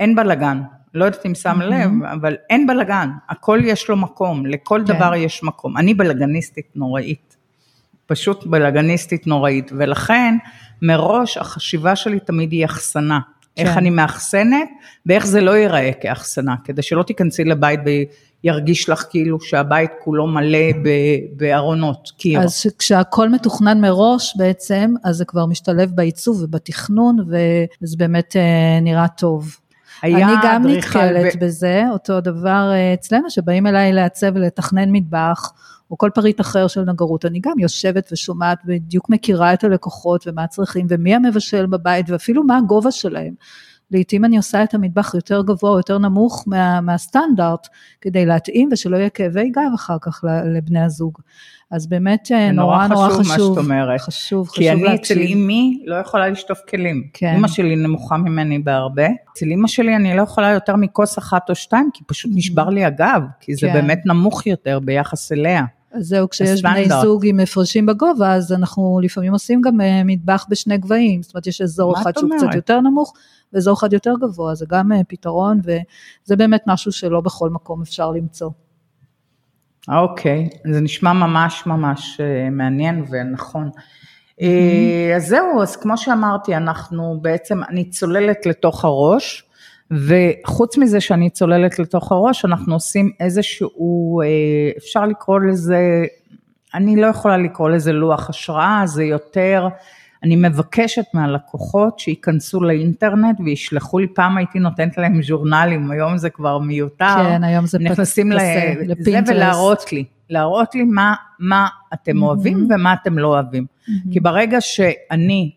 אין 0.00 0.14
בלאגן, 0.16 0.62
לא 0.94 1.04
יודעת 1.04 1.26
אם 1.26 1.34
שם 1.34 1.60
לב, 1.60 1.90
אבל 2.12 2.36
אין 2.50 2.66
בלאגן, 2.66 3.10
הכל 3.28 3.60
יש 3.64 3.88
לו 3.88 3.96
מקום, 3.96 4.46
לכל 4.46 4.82
כן. 4.86 4.94
דבר 4.94 5.14
יש 5.14 5.42
מקום. 5.42 5.76
אני 5.76 5.94
בלאגניסטית 5.94 6.66
נוראית, 6.74 7.36
פשוט 8.06 8.46
בלאגניסטית 8.46 9.26
נוראית, 9.26 9.70
ולכן 9.78 10.34
מראש 10.82 11.36
החשיבה 11.36 11.96
שלי 11.96 12.20
תמיד 12.20 12.52
היא 12.52 12.64
אחסנה. 12.64 13.20
איך 13.56 13.70
כן. 13.70 13.76
אני 13.78 13.90
מאחסנת, 13.90 14.68
ואיך 15.06 15.26
זה 15.26 15.40
לא 15.40 15.56
ייראה 15.56 15.90
כאחסנה, 16.00 16.54
כדי 16.64 16.82
שלא 16.82 17.02
תיכנסי 17.02 17.44
לבית 17.44 17.80
וירגיש 18.44 18.88
לך 18.88 19.04
כאילו 19.10 19.40
שהבית 19.40 19.90
כולו 20.04 20.26
מלא 20.26 20.58
בארונות, 21.36 22.10
קיר. 22.18 22.40
אז 22.40 22.54
ש- 22.56 22.66
כשהכל 22.78 23.28
מתוכנן 23.28 23.80
מראש 23.80 24.36
בעצם, 24.36 24.94
אז 25.04 25.16
זה 25.16 25.24
כבר 25.24 25.46
משתלב 25.46 25.90
בעיצוב 25.94 26.42
ובתכנון, 26.42 27.18
ו- 27.28 27.64
וזה 27.82 27.96
באמת 27.96 28.36
אה, 28.36 28.80
נראה 28.80 29.08
טוב. 29.08 29.56
היה 30.02 30.26
אני 30.28 30.36
גם 30.44 30.66
נתקלת 30.66 31.36
ב- 31.36 31.44
בזה, 31.44 31.82
אותו 31.92 32.20
דבר 32.20 32.70
אה, 32.72 32.94
אצלנו, 32.94 33.30
שבאים 33.30 33.66
אליי 33.66 33.92
לעצב 33.92 34.26
ולתכנן 34.34 34.92
מטבח, 34.92 35.52
או 35.90 35.98
כל 35.98 36.10
פריט 36.14 36.40
אחר 36.40 36.66
של 36.66 36.80
נגרות, 36.80 37.24
אני 37.24 37.40
גם 37.40 37.58
יושבת 37.58 38.08
ושומעת, 38.12 38.58
בדיוק 38.64 39.10
מכירה 39.10 39.52
את 39.52 39.64
הלקוחות 39.64 40.24
ומה 40.26 40.44
הצרכים, 40.44 40.86
ומי 40.90 41.14
המבשל 41.14 41.66
בבית, 41.66 42.10
ואפילו 42.10 42.44
מה 42.44 42.58
הגובה 42.58 42.90
שלהם. 42.90 43.34
לעתים 43.90 44.24
אני 44.24 44.36
עושה 44.36 44.62
את 44.62 44.74
המטבח 44.74 45.14
יותר 45.14 45.42
גבוה 45.42 45.70
או 45.70 45.76
יותר 45.76 45.98
נמוך 45.98 46.44
מה, 46.46 46.80
מהסטנדרט, 46.80 47.68
כדי 48.00 48.26
להתאים 48.26 48.68
ושלא 48.72 48.96
יהיה 48.96 49.08
כאבי 49.08 49.50
גב 49.50 49.70
אחר 49.74 49.96
כך 50.00 50.24
לבני 50.54 50.80
הזוג. 50.80 51.18
אז 51.70 51.86
באמת 51.86 52.28
אה, 52.32 52.46
זה 52.48 52.52
נורא 52.52 52.86
נורא 52.86 53.08
חשוב. 53.08 53.28
מה 53.28 53.34
שאת 53.34 53.64
אומרת. 53.64 54.00
חשוב, 54.00 54.48
כי 54.48 54.52
חשוב 54.52 54.84
אני 54.84 54.94
אצל 54.94 55.14
להקשיב. 55.14 55.36
אמי 55.36 55.82
לא 55.84 55.94
יכולה 55.94 56.28
לשטוף 56.28 56.58
כלים. 56.68 57.08
כן. 57.12 57.34
אמא 57.36 57.48
שלי 57.48 57.76
נמוכה 57.76 58.16
ממני 58.16 58.58
בהרבה. 58.58 59.06
אצל 59.32 59.46
אמא 59.52 59.68
שלי 59.68 59.96
אני 59.96 60.16
לא 60.16 60.22
יכולה 60.22 60.50
יותר 60.50 60.76
מכוס 60.76 61.18
אחת 61.18 61.50
או 61.50 61.54
שתיים, 61.54 61.90
כי 61.94 62.04
פשוט 62.06 62.30
נשבר 62.34 62.68
לי 62.68 62.84
הגב, 62.84 63.22
כי 63.40 63.54
זה 63.54 63.66
כן. 63.66 63.72
באמת 63.72 64.00
נמוך 64.06 64.46
יותר 64.46 64.78
ביחס 64.78 65.32
אליה. 65.32 65.64
אז 65.96 66.06
זהו, 66.06 66.28
כשיש 66.28 66.62
בני. 66.62 66.88
זוג 67.02 67.26
עם 67.26 67.40
הפרשים 67.40 67.86
בגובה, 67.86 68.34
אז 68.34 68.52
אנחנו 68.52 69.00
לפעמים 69.02 69.32
עושים 69.32 69.60
גם 69.60 69.80
אה, 69.80 70.02
מטבח 70.04 70.46
בשני 70.50 70.78
גבהים, 70.78 71.22
זאת 71.22 71.34
אומרת 71.34 71.46
יש 71.46 71.60
אזור 71.60 71.98
אחד 71.98 72.12
שהוא 72.18 72.30
קצת? 72.36 72.54
יותר 72.54 72.80
נמוך, 72.80 73.12
ואזור 73.52 73.74
אחד 73.74 73.92
יותר 73.92 74.14
גבוה, 74.20 74.54
זה 74.54 74.66
גם 74.68 74.92
אה, 74.92 75.00
פתרון, 75.08 75.60
וזה 75.64 76.36
באמת 76.36 76.62
משהו 76.66 76.92
שלא 76.92 77.20
בכל 77.20 77.50
מקום 77.50 77.82
אפשר 77.82 78.10
למצוא. 78.10 78.50
אוקיי, 79.88 80.48
זה 80.72 80.80
נשמע 80.80 81.12
ממש 81.12 81.62
ממש 81.66 82.20
אה, 82.20 82.50
מעניין 82.50 83.04
ונכון. 83.10 83.70
אז 85.16 85.26
זהו, 85.26 85.62
אז 85.62 85.76
כמו 85.76 85.98
שאמרתי, 85.98 86.56
אנחנו 86.56 87.18
בעצם, 87.22 87.60
אני 87.68 87.90
צוללת 87.90 88.46
לתוך 88.46 88.84
הראש, 88.84 89.45
וחוץ 89.90 90.78
מזה 90.78 91.00
שאני 91.00 91.30
צוללת 91.30 91.78
לתוך 91.78 92.12
הראש, 92.12 92.44
אנחנו 92.44 92.74
עושים 92.74 93.10
איזשהו, 93.20 94.20
אה, 94.22 94.26
אפשר 94.78 95.06
לקרוא 95.06 95.40
לזה, 95.40 96.04
אני 96.74 96.96
לא 96.96 97.06
יכולה 97.06 97.36
לקרוא 97.36 97.70
לזה 97.70 97.92
לוח 97.92 98.30
השראה, 98.30 98.82
זה 98.86 99.04
יותר, 99.04 99.68
אני 100.22 100.36
מבקשת 100.36 101.04
מהלקוחות 101.14 101.98
שייכנסו 101.98 102.60
לאינטרנט 102.60 103.40
וישלחו 103.44 103.98
לי, 103.98 104.06
פעם 104.06 104.36
הייתי 104.36 104.58
נותנת 104.58 104.98
להם 104.98 105.22
ז'ורנלים, 105.22 105.90
היום 105.90 106.18
זה 106.18 106.30
כבר 106.30 106.58
מיותר. 106.58 107.14
כן, 107.16 107.44
היום 107.44 107.66
זה 107.66 107.78
נכנסים 107.78 108.32
פסה, 108.32 108.36
לזה 108.36 108.74
לפינטרסט. 108.86 109.36
ולהראות 109.36 109.92
לי, 109.92 110.04
להראות 110.30 110.74
לי 110.74 110.84
מה, 110.84 111.14
מה 111.38 111.68
אתם 111.94 112.22
אוהבים 112.22 112.68
ומה 112.70 112.94
אתם 113.02 113.18
לא 113.18 113.28
אוהבים. 113.28 113.66
כי 114.12 114.20
ברגע 114.20 114.60
שאני 114.60 115.50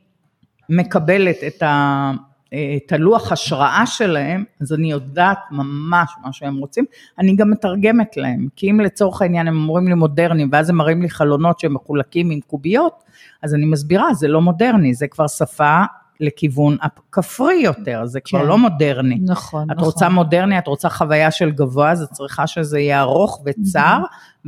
מקבלת 0.70 1.38
את, 1.48 1.64
ה, 1.64 2.12
את 2.54 2.92
הלוח 2.92 3.32
השראה 3.32 3.84
שלהם, 3.86 4.44
אז 4.62 4.74
אני 4.74 4.92
יודעת 4.92 5.40
ממש 5.52 6.10
מה 6.24 6.34
שהם 6.34 6.58
רוצים, 6.58 6.86
אני 7.20 7.36
גם 7.36 7.52
מתרגמת 7.52 8.18
להם, 8.18 8.48
כי 8.56 8.72
אם 8.72 8.80
לצורך 8.80 9.22
העניין 9.22 9.48
הם 9.48 9.56
אומרים 9.56 9.88
לי 9.88 9.94
מודרני, 9.94 10.46
ואז 10.52 10.70
הם 10.70 10.76
מראים 10.76 11.02
לי 11.02 11.10
חלונות 11.10 11.60
שהם 11.60 11.74
מחולקים 11.74 12.32
עם 12.32 12.40
קוביות, 12.48 13.04
אז 13.44 13.56
אני 13.56 13.66
מסבירה, 13.66 14.14
זה 14.14 14.28
לא 14.28 14.42
מודרני, 14.42 14.94
זה 14.94 15.08
כבר 15.08 15.28
שפה 15.28 15.84
לכיוון 16.20 16.78
הכפרי 16.82 17.56
יותר, 17.56 18.06
זה 18.06 18.20
כבר 18.20 18.40
כן. 18.40 18.48
לא 18.48 18.58
מודרני. 18.58 19.20
נכון, 19.26 19.72
את 19.72 19.76
נכון. 19.76 19.86
רוצה 19.86 20.10
מודרני, 20.10 20.60
את 20.60 20.68
רוצה 20.68 20.90
חוויה 20.90 21.32
של 21.32 21.52
גבוה, 21.52 21.92
אז 21.92 22.02
את 22.02 22.12
צריכה 22.12 22.48
שזה 22.48 22.80
יהיה 22.80 23.02
ארוך 23.02 23.44
וצר, 23.46 24.00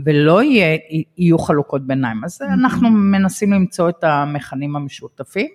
ולא 0.05 0.43
יהיה, 0.43 0.77
יהיו 1.17 1.39
חלוקות 1.39 1.87
ביניים. 1.87 2.23
אז 2.23 2.41
אנחנו 2.41 2.89
מנסים 2.89 3.53
למצוא 3.53 3.89
את 3.89 4.03
המכנים 4.03 4.75
המשותפים. 4.75 5.47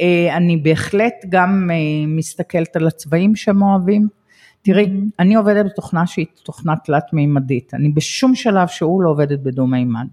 אה, 0.00 0.36
אני 0.36 0.56
בהחלט 0.56 1.14
גם 1.28 1.70
אה, 1.70 2.06
מסתכלת 2.06 2.76
על 2.76 2.86
הצבעים 2.86 3.36
שהם 3.36 3.62
אוהבים. 3.62 4.08
תראי, 4.62 4.90
אני 5.18 5.34
עובדת 5.34 5.66
בתוכנה 5.66 6.06
שהיא 6.06 6.26
תוכנה 6.42 6.76
תלת-מימדית. 6.76 7.74
אני 7.74 7.88
בשום 7.88 8.34
שלב 8.34 8.68
שהוא 8.68 9.02
לא 9.02 9.10
עובדת 9.10 9.38
בדו-מימד. 9.38 10.06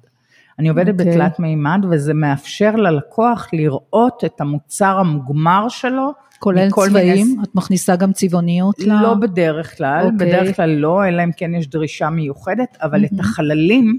אני 0.59 0.69
עובדת 0.69 0.99
אוקיי. 0.99 1.11
בתלת 1.11 1.39
מימד 1.39 1.85
וזה 1.91 2.13
מאפשר 2.13 2.75
ללקוח 2.75 3.47
לראות 3.53 4.23
את 4.25 4.41
המוצר 4.41 4.99
המוגמר 4.99 5.69
שלו. 5.69 6.11
כולל 6.39 6.67
מכל 6.67 6.89
מיני 6.89 6.99
צבעים? 6.99 7.37
את 7.43 7.55
מכניסה 7.55 7.95
גם 7.95 8.13
צבעוניות? 8.13 8.79
ל- 8.79 9.01
לא 9.01 9.13
בדרך 9.13 9.77
כלל, 9.77 10.05
אוקיי. 10.05 10.27
בדרך 10.27 10.55
כלל 10.55 10.69
לא, 10.69 11.07
אלא 11.07 11.23
אם 11.23 11.31
כן 11.37 11.55
יש 11.55 11.67
דרישה 11.67 12.09
מיוחדת, 12.09 12.77
אבל 12.81 13.05
את 13.05 13.19
החללים, 13.19 13.97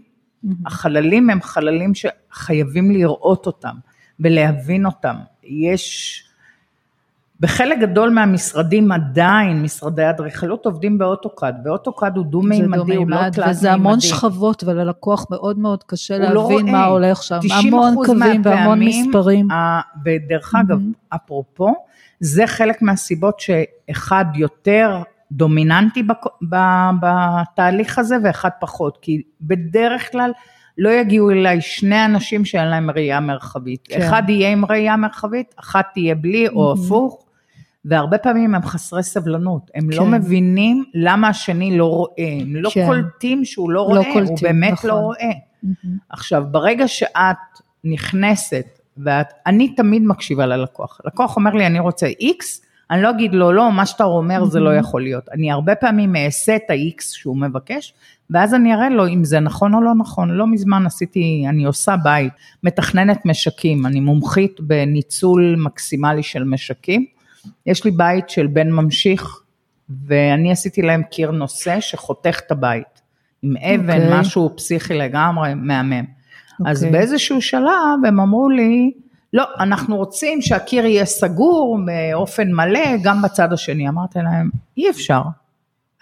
החללים 0.66 1.30
הם 1.30 1.42
חללים 1.42 1.92
שחייבים 1.94 2.90
לראות 2.90 3.46
אותם 3.46 3.74
ולהבין 4.20 4.86
אותם. 4.86 5.16
יש, 5.44 6.24
בחלק 7.40 7.78
גדול 7.78 8.10
מהמשרדים 8.10 8.92
עדיין, 8.92 9.62
משרדי 9.62 10.02
האדריכלות 10.04 10.66
עובדים 10.66 10.98
באוטוקאד, 10.98 11.56
ואוטוקאד 11.64 12.16
הוא 12.16 12.26
דו-מימדי, 12.26 12.94
הוא 12.96 13.10
לא 13.10 13.16
תלת-מימדי. 13.16 13.50
וזה 13.50 13.72
המון 13.72 14.00
שכבות, 14.00 14.64
וללקוח 14.66 15.26
מאוד 15.30 15.58
מאוד 15.58 15.82
קשה 15.84 16.18
לא 16.18 16.24
להבין 16.24 16.36
רואה. 16.60 16.62
מה 16.72 16.84
הולך 16.84 17.22
שם. 17.22 17.38
90% 17.42 17.52
המון 17.52 17.94
קווים 18.06 18.42
והמון 18.44 18.80
מספרים. 18.80 19.50
ה- 19.50 19.80
ודרך 20.04 20.54
אגב, 20.54 20.80
אפרופו, 21.14 21.74
זה 22.20 22.46
חלק 22.46 22.82
מהסיבות 22.82 23.40
שאחד 23.40 24.24
יותר 24.34 25.02
דומיננטי 25.32 26.02
בק- 26.02 26.44
בתהליך 27.00 27.98
הזה 27.98 28.16
ואחד 28.24 28.50
פחות, 28.60 28.98
כי 29.02 29.22
בדרך 29.40 30.12
כלל 30.12 30.30
לא 30.78 30.90
יגיעו 30.90 31.30
אליי 31.30 31.60
שני 31.60 32.04
אנשים 32.04 32.44
שאין 32.44 32.68
להם 32.68 32.90
ראייה 32.90 33.20
מרחבית. 33.20 33.80
כן. 33.88 34.02
אחד 34.02 34.22
יהיה 34.28 34.52
עם 34.52 34.64
ראייה 34.64 34.96
מרחבית, 34.96 35.54
אחת 35.60 35.86
תהיה 35.94 36.14
בלי 36.14 36.48
או 36.48 36.72
הפוך. 36.72 37.18
והרבה 37.84 38.18
פעמים 38.18 38.54
הם 38.54 38.62
חסרי 38.62 39.02
סבלנות, 39.02 39.70
הם 39.74 39.90
לא 39.90 40.04
כן. 40.04 40.10
מבינים 40.10 40.84
למה 40.94 41.28
השני 41.28 41.78
לא 41.78 41.84
רואה, 41.84 42.38
הם 42.40 42.56
לא 42.56 42.70
כן. 42.70 42.86
קולטים 42.86 43.44
שהוא 43.44 43.70
לא 43.70 43.74
לא 43.74 43.80
רואה, 43.80 43.98
הוא 43.98 44.12
קולטים, 44.12 44.36
באמת 44.42 44.72
נכון. 44.72 44.90
לא 44.90 44.94
רואה. 44.94 45.30
עכשיו, 46.08 46.44
ברגע 46.50 46.88
שאת 46.88 47.36
נכנסת, 47.84 48.66
ואני 48.96 49.74
תמיד 49.74 50.02
מקשיבה 50.02 50.46
ללקוח, 50.46 51.00
לקוח 51.04 51.36
אומר 51.36 51.54
לי, 51.54 51.66
אני 51.66 51.78
רוצה 51.78 52.06
X, 52.06 52.44
אני 52.92 53.02
לא 53.02 53.10
אגיד 53.10 53.34
לו, 53.34 53.52
לא, 53.52 53.72
מה 53.72 53.86
שאתה 53.86 54.04
אומר 54.04 54.44
זה 54.44 54.60
לא 54.60 54.76
יכול 54.76 55.02
להיות. 55.02 55.28
אני 55.32 55.52
הרבה 55.52 55.74
פעמים 55.74 56.16
אעשה 56.16 56.56
את 56.56 56.70
ה-X 56.70 57.02
שהוא 57.02 57.36
מבקש, 57.36 57.94
ואז 58.30 58.54
אני 58.54 58.74
אראה 58.74 58.88
לו 58.88 59.08
אם 59.08 59.24
זה 59.24 59.40
נכון 59.40 59.74
או 59.74 59.80
לא 59.80 59.94
נכון. 59.94 60.30
לא 60.30 60.46
מזמן 60.46 60.86
עשיתי, 60.86 61.44
אני 61.48 61.64
עושה 61.64 61.94
בית, 62.04 62.32
מתכננת 62.62 63.26
משקים, 63.26 63.86
אני 63.86 64.00
מומחית 64.00 64.60
בניצול 64.60 65.56
מקסימלי 65.58 66.22
של 66.22 66.44
משקים. 66.44 67.06
יש 67.66 67.84
לי 67.84 67.90
בית 67.90 68.30
של 68.30 68.46
בן 68.46 68.70
ממשיך, 68.70 69.40
ואני 70.06 70.52
עשיתי 70.52 70.82
להם 70.82 71.02
קיר 71.02 71.30
נושא 71.30 71.80
שחותך 71.80 72.40
את 72.46 72.50
הבית. 72.50 73.02
עם 73.42 73.56
אבן, 73.56 74.02
אוקיי. 74.02 74.20
משהו 74.20 74.56
פסיכי 74.56 74.94
לגמרי, 74.94 75.54
מהמם. 75.54 76.04
אז 76.66 76.84
אוקיי. 76.84 76.98
באיזשהו 76.98 77.42
שלב 77.42 78.04
הם 78.06 78.20
אמרו 78.20 78.50
לי, 78.50 78.92
לא, 79.32 79.44
אנחנו 79.60 79.96
רוצים 79.96 80.42
שהקיר 80.42 80.86
יהיה 80.86 81.04
סגור 81.04 81.78
באופן 81.86 82.52
מלא 82.52 82.96
גם 83.02 83.22
בצד 83.22 83.52
השני. 83.52 83.88
אמרתי 83.88 84.18
להם, 84.18 84.50
אי 84.76 84.90
אפשר. 84.90 85.22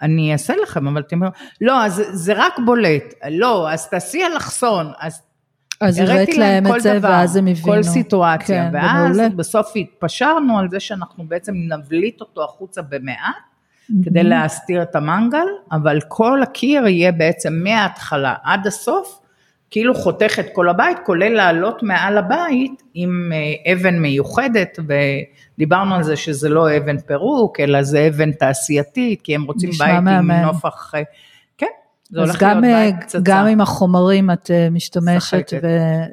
אני 0.01 0.33
אעשה 0.33 0.53
לכם, 0.63 0.87
אבל 0.87 1.01
אתם 1.01 1.15
אומרים, 1.15 1.31
לא, 1.61 1.85
אז 1.85 2.03
זה 2.11 2.33
רק 2.35 2.59
בולט. 2.65 3.13
לא, 3.29 3.71
אז 3.71 3.89
תעשי 3.89 4.25
אלכסון. 4.25 4.91
אז 4.99 5.21
אז 5.81 5.99
הראית 5.99 6.37
להם 6.37 6.75
את 6.75 6.81
זה, 6.81 6.99
דבר, 6.99 7.09
ואז 7.09 7.35
הם 7.35 7.47
הבינו. 7.47 7.65
כל 7.65 7.83
סיטואציה, 7.83 8.71
כן, 8.71 8.77
ואז 8.77 9.15
ומעולה. 9.15 9.29
בסוף 9.29 9.71
התפשרנו 9.75 10.59
על 10.59 10.69
זה 10.69 10.79
שאנחנו 10.79 11.23
בעצם 11.27 11.53
נבליט 11.55 12.21
אותו 12.21 12.43
החוצה 12.43 12.81
במעט, 12.81 13.35
כדי 14.05 14.23
להסתיר 14.23 14.81
את 14.81 14.95
המנגל, 14.95 15.45
אבל 15.71 15.99
כל 16.07 16.43
הקיר 16.43 16.87
יהיה 16.87 17.11
בעצם 17.11 17.53
מההתחלה 17.63 18.35
עד 18.43 18.67
הסוף, 18.67 19.20
כאילו 19.71 19.95
חותך 19.95 20.39
את 20.39 20.45
כל 20.53 20.69
הבית, 20.69 20.97
כולל 21.05 21.29
לעלות 21.29 21.83
מעל 21.83 22.17
הבית 22.17 22.83
עם 22.93 23.31
אה, 23.33 23.73
אבן 23.73 23.99
מיוחדת, 23.99 24.79
ודיברנו 25.57 25.95
על 25.95 26.03
זה 26.03 26.15
שזה 26.15 26.49
לא 26.49 26.77
אבן 26.77 26.97
פירוק, 26.97 27.59
אלא 27.59 27.83
זה 27.83 28.07
אבן 28.07 28.31
תעשייתית, 28.31 29.21
כי 29.21 29.35
הם 29.35 29.43
רוצים 29.43 29.69
נשמע 29.69 29.85
בית 29.85 29.95
עם 29.95 30.03
מהמם. 30.03 30.31
נופח, 30.31 30.91
אה, 30.95 31.01
כן, 31.57 31.65
זה 32.09 32.21
אז 32.21 32.29
הולך 32.29 32.43
גם, 32.43 32.61
להיות 32.61 32.75
אה, 32.75 32.91
בית 32.91 33.03
פצצה. 33.03 33.19
גם 33.23 33.45
עם 33.45 33.61
החומרים 33.61 34.31
את 34.31 34.51
משתמשת. 34.71 35.53
וזה 35.57 35.59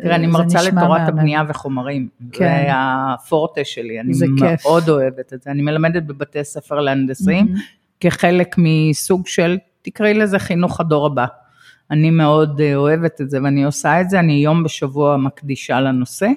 תראה, 0.02 0.14
אני 0.16 0.26
מרצה 0.26 0.58
נשמע 0.58 0.82
לתורת 0.82 1.00
מהמם. 1.00 1.18
הבנייה 1.18 1.42
וחומרים. 1.48 2.08
כן. 2.32 2.44
זה 2.44 2.66
הפורטה 2.70 3.60
שלי, 3.64 4.00
אני 4.00 4.14
זה 4.14 4.26
כיף. 4.38 4.66
מאוד 4.66 4.88
אוהבת 4.88 5.32
את 5.32 5.42
זה. 5.42 5.50
אני 5.50 5.62
מלמדת 5.62 6.02
בבתי 6.02 6.44
ספר 6.44 6.80
להנדסאים, 6.80 7.54
כחלק 8.00 8.54
מסוג 8.58 9.26
של, 9.26 9.58
תקראי 9.82 10.14
לזה 10.14 10.38
חינוך 10.38 10.80
הדור 10.80 11.06
הבא. 11.06 11.26
אני 11.90 12.10
מאוד 12.10 12.60
אה, 12.60 12.76
אוהבת 12.76 13.20
את 13.20 13.30
זה 13.30 13.38
ואני 13.42 13.64
עושה 13.64 14.00
את 14.00 14.10
זה, 14.10 14.18
אני 14.18 14.32
יום 14.32 14.64
בשבוע 14.64 15.16
מקדישה 15.16 15.80
לנושא, 15.80 16.28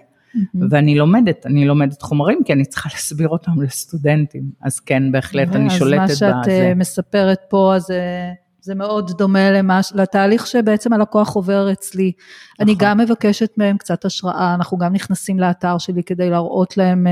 ואני 0.70 0.96
לומדת, 0.96 1.46
אני 1.46 1.66
לומדת 1.66 2.02
חומרים, 2.02 2.40
כי 2.46 2.54
אני 2.54 2.66
צריכה 2.66 2.90
להסביר 2.94 3.30
אותם 3.30 3.62
לסטודנטים. 3.62 4.44
אז 4.62 4.80
כן, 4.80 5.12
בהחלט, 5.12 5.56
אני 5.56 5.70
שולטת 5.70 6.04
אז 6.04 6.10
מה 6.10 6.16
שאת 6.16 6.36
בזה. 6.42 6.52
אה, 6.52 6.74
מספרת 6.76 7.40
פה, 7.50 7.76
אז 7.76 7.92
אה, 7.92 8.32
זה 8.62 8.76
מאוד 8.76 9.12
דומה 9.18 9.52
למש, 9.52 9.92
לתהליך 9.96 10.48
שבעצם 10.48 10.94
הלקוח 10.94 11.36
עובר 11.36 11.72
אצלי. 11.72 12.12
אני 12.60 12.74
נכון. 12.74 12.88
גם 12.88 12.98
מבקשת 12.98 13.50
מהם 13.58 13.78
קצת 13.78 14.06
השראה, 14.06 14.54
אנחנו 14.54 14.78
גם 14.78 14.94
נכנסים 14.94 15.40
לאתר 15.40 15.78
שלי 15.78 16.04
כדי 16.04 16.30
להראות 16.30 16.78
להם 16.78 17.08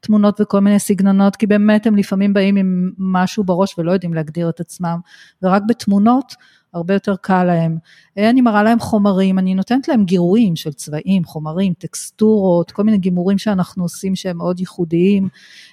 תמונות 0.00 0.40
וכל 0.40 0.60
מיני 0.60 0.78
סגנונות, 0.78 1.36
כי 1.36 1.46
באמת 1.46 1.86
הם 1.86 1.96
לפעמים 1.96 2.34
באים 2.34 2.56
עם 2.56 2.90
משהו 2.98 3.44
בראש 3.44 3.78
ולא 3.78 3.92
יודעים 3.92 4.14
להגדיר 4.14 4.48
את 4.48 4.60
עצמם, 4.60 4.98
ורק 5.42 5.62
בתמונות 5.68 6.34
הרבה 6.74 6.94
יותר 6.94 7.16
קל 7.16 7.44
להם. 7.44 7.76
אה, 8.18 8.30
אני 8.30 8.40
מראה 8.40 8.62
להם 8.62 8.80
חומרים, 8.80 9.38
אני 9.38 9.54
נותנת 9.54 9.88
להם 9.88 10.04
גירויים 10.04 10.56
של 10.56 10.72
צבעים, 10.72 11.24
חומרים, 11.24 11.72
טקסטורות, 11.72 12.70
כל 12.70 12.82
מיני 12.82 12.98
גימורים 12.98 13.38
שאנחנו 13.38 13.84
עושים 13.84 14.16
שהם 14.16 14.36
מאוד 14.36 14.60
ייחודיים, 14.60 15.28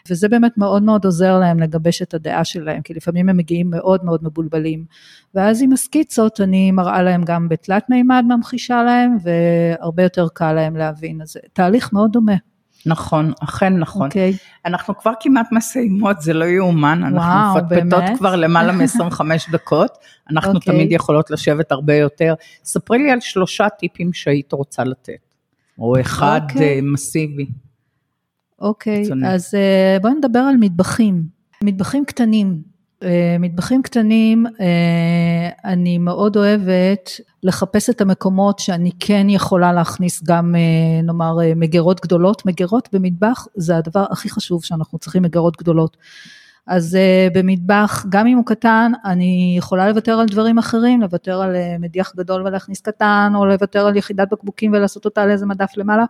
וזה 0.09 0.29
באמת 0.29 0.57
מאוד 0.57 0.83
מאוד 0.83 1.05
עוזר 1.05 1.39
להם 1.39 1.59
לגבש 1.59 2.01
את 2.01 2.13
הדעה 2.13 2.43
שלהם, 2.43 2.81
כי 2.81 2.93
לפעמים 2.93 3.29
הם 3.29 3.37
מגיעים 3.37 3.69
מאוד 3.69 4.05
מאוד 4.05 4.23
מבולבלים. 4.23 4.85
ואז 5.35 5.61
עם 5.61 5.73
הסקיצות 5.73 6.41
אני 6.41 6.71
מראה 6.71 7.03
להם 7.03 7.23
גם 7.23 7.49
בתלת 7.49 7.89
מימד 7.89 8.23
ממחישה 8.27 8.83
להם, 8.83 9.17
והרבה 9.21 10.03
יותר 10.03 10.27
קל 10.33 10.53
להם 10.53 10.75
להבין. 10.75 11.21
אז 11.21 11.31
זה 11.31 11.39
תהליך 11.53 11.93
מאוד 11.93 12.11
דומה, 12.11 12.35
נכון, 12.85 13.33
אכן 13.39 13.77
נכון. 13.77 14.05
אוקיי? 14.07 14.33
אנחנו 14.65 14.97
כבר 14.97 15.11
כמעט 15.19 15.47
מסיימות, 15.51 16.21
זה 16.21 16.33
לא 16.33 16.45
יאומן, 16.45 17.03
אנחנו 17.03 17.61
מפטפטות? 17.61 18.03
כבר 18.17 18.35
למעלה 18.35 18.71
מ-25 18.71 19.21
דקות, 19.51 19.97
אנחנו 20.31 20.53
אוקיי. 20.53 20.73
תמיד 20.73 20.91
יכולות 20.91 21.31
לשבת 21.31 21.71
הרבה 21.71 21.95
יותר. 21.95 22.33
ספרי 22.63 22.97
לי 22.97 23.11
על 23.11 23.19
שלושה 23.19 23.69
טיפים 23.69 24.13
שהיית 24.13 24.51
רוצה 24.51 24.83
לתת, 24.83 25.13
או 25.79 26.01
אחד 26.01 26.41
אוקיי. 26.43 26.75
אה, 26.75 26.79
מסיבי. 26.83 27.45
אוקיי, 28.59 29.03
קיצוני. 29.03 29.33
אז 29.33 29.55
אה, 29.55 29.97
בואי 30.01 30.13
נדבר 30.13 30.39
על 30.39 30.55
מטבחים. 30.59 31.23
מטבחים 31.63 32.05
קטנים. 32.05 32.70
אה, 33.03 33.35
מטבחים 33.39 33.81
קטנים, 33.81 34.45
אה, 34.59 35.71
אני 35.71 35.97
מאוד 35.97 36.37
אוהבת 36.37 37.09
לחפש 37.43 37.89
את 37.89 38.01
המקומות 38.01 38.59
שאני 38.59 38.91
כן 38.99 39.27
יכולה 39.29 39.73
להכניס 39.73 40.23
גם, 40.23 40.55
אה, 40.55 41.01
נאמר, 41.01 41.37
מגירות 41.55 42.01
גדולות. 42.01 42.45
מגירות 42.45 42.89
במטבח 42.93 43.47
זה 43.55 43.77
הדבר 43.77 44.05
הכי 44.11 44.29
חשוב 44.29 44.63
שאנחנו 44.63 44.97
צריכים, 44.97 45.23
מגירות 45.23 45.57
גדולות. 45.57 45.97
אז 46.67 46.97
במטבח, 47.33 48.05
גם 48.09 48.27
אם 48.27 48.37
הוא 48.37 48.45
קטן, 48.45 48.91
אני 49.05 49.55
יכולה 49.57 49.89
לוותר 49.89 50.19
על 50.19 50.25
דברים 50.25 50.57
אחרים, 50.57 51.01
לוותר 51.01 51.41
על 51.41 51.55
מדיח 51.79 52.13
גדול 52.15 52.47
ולהכניס 52.47 52.81
קטן, 52.81 53.33
או 53.35 53.45
לוותר 53.45 53.87
על 53.87 53.97
יחידת 53.97 54.27
בקבוקים 54.31 54.73
ולעשות 54.73 55.05
אותה 55.05 55.21
על 55.23 55.29
איזה 55.29 55.45
מדף 55.45 55.71
למעלה, 55.77 56.05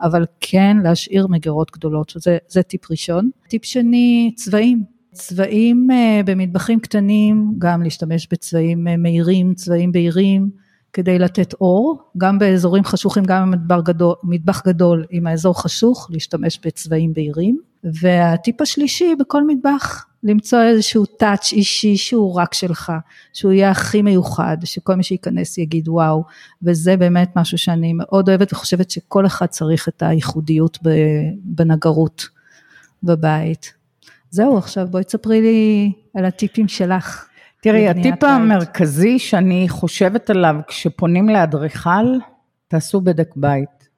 אבל 0.00 0.24
כן 0.40 0.76
להשאיר 0.82 1.26
מגירות 1.26 1.70
גדולות, 1.72 2.10
שזה 2.10 2.38
זה 2.48 2.62
טיפ 2.62 2.90
ראשון. 2.90 3.30
טיפ 3.48 3.64
שני, 3.64 4.32
צבעים. 4.36 4.95
צבעים 5.16 5.88
uh, 5.90 6.26
במטבחים 6.26 6.80
קטנים, 6.80 7.54
גם 7.58 7.82
להשתמש 7.82 8.28
בצבעים 8.30 8.86
uh, 8.86 8.90
מהירים, 8.98 9.54
צבעים 9.54 9.92
בהירים, 9.92 10.50
כדי 10.92 11.18
לתת 11.18 11.52
אור, 11.52 11.98
גם 12.18 12.38
באזורים 12.38 12.84
חשוכים, 12.84 13.24
גם 13.24 13.50
במטבח 13.50 13.80
גדול, 13.82 14.14
גדול, 14.66 15.04
אם 15.12 15.26
האזור 15.26 15.62
חשוך, 15.62 16.08
להשתמש 16.10 16.60
בצבעים 16.64 17.12
בהירים. 17.12 17.58
והטיפ 17.84 18.60
השלישי, 18.60 19.14
בכל 19.20 19.46
מטבח, 19.46 20.06
למצוא 20.22 20.62
איזשהו 20.62 21.06
טאץ' 21.06 21.52
אישי 21.52 21.96
שהוא 21.96 22.34
רק 22.34 22.54
שלך, 22.54 22.92
שהוא 23.32 23.52
יהיה 23.52 23.70
הכי 23.70 24.02
מיוחד, 24.02 24.56
שכל 24.64 24.94
מי 24.94 25.02
שייכנס 25.02 25.58
יגיד 25.58 25.88
וואו, 25.88 26.24
וזה 26.62 26.96
באמת 26.96 27.36
משהו 27.36 27.58
שאני 27.58 27.92
מאוד 27.92 28.28
אוהבת 28.28 28.52
וחושבת 28.52 28.90
שכל 28.90 29.26
אחד 29.26 29.46
צריך 29.46 29.88
את 29.88 30.02
הייחודיות 30.02 30.78
בנגרות 31.44 32.28
בבית. 33.02 33.75
זהו, 34.36 34.58
עכשיו 34.58 34.86
בואי 34.90 35.04
תספרי 35.04 35.40
לי 35.40 35.92
על 36.14 36.24
הטיפים 36.24 36.68
שלך. 36.68 37.26
תראי, 37.62 37.88
הטיפ 37.88 38.24
המרכזי 38.24 39.18
שאני 39.18 39.66
חושבת 39.68 40.30
עליו 40.30 40.56
כשפונים 40.68 41.28
לאדריכל, 41.28 42.06
תעשו 42.68 43.00
בדק 43.00 43.28
בית. 43.36 43.88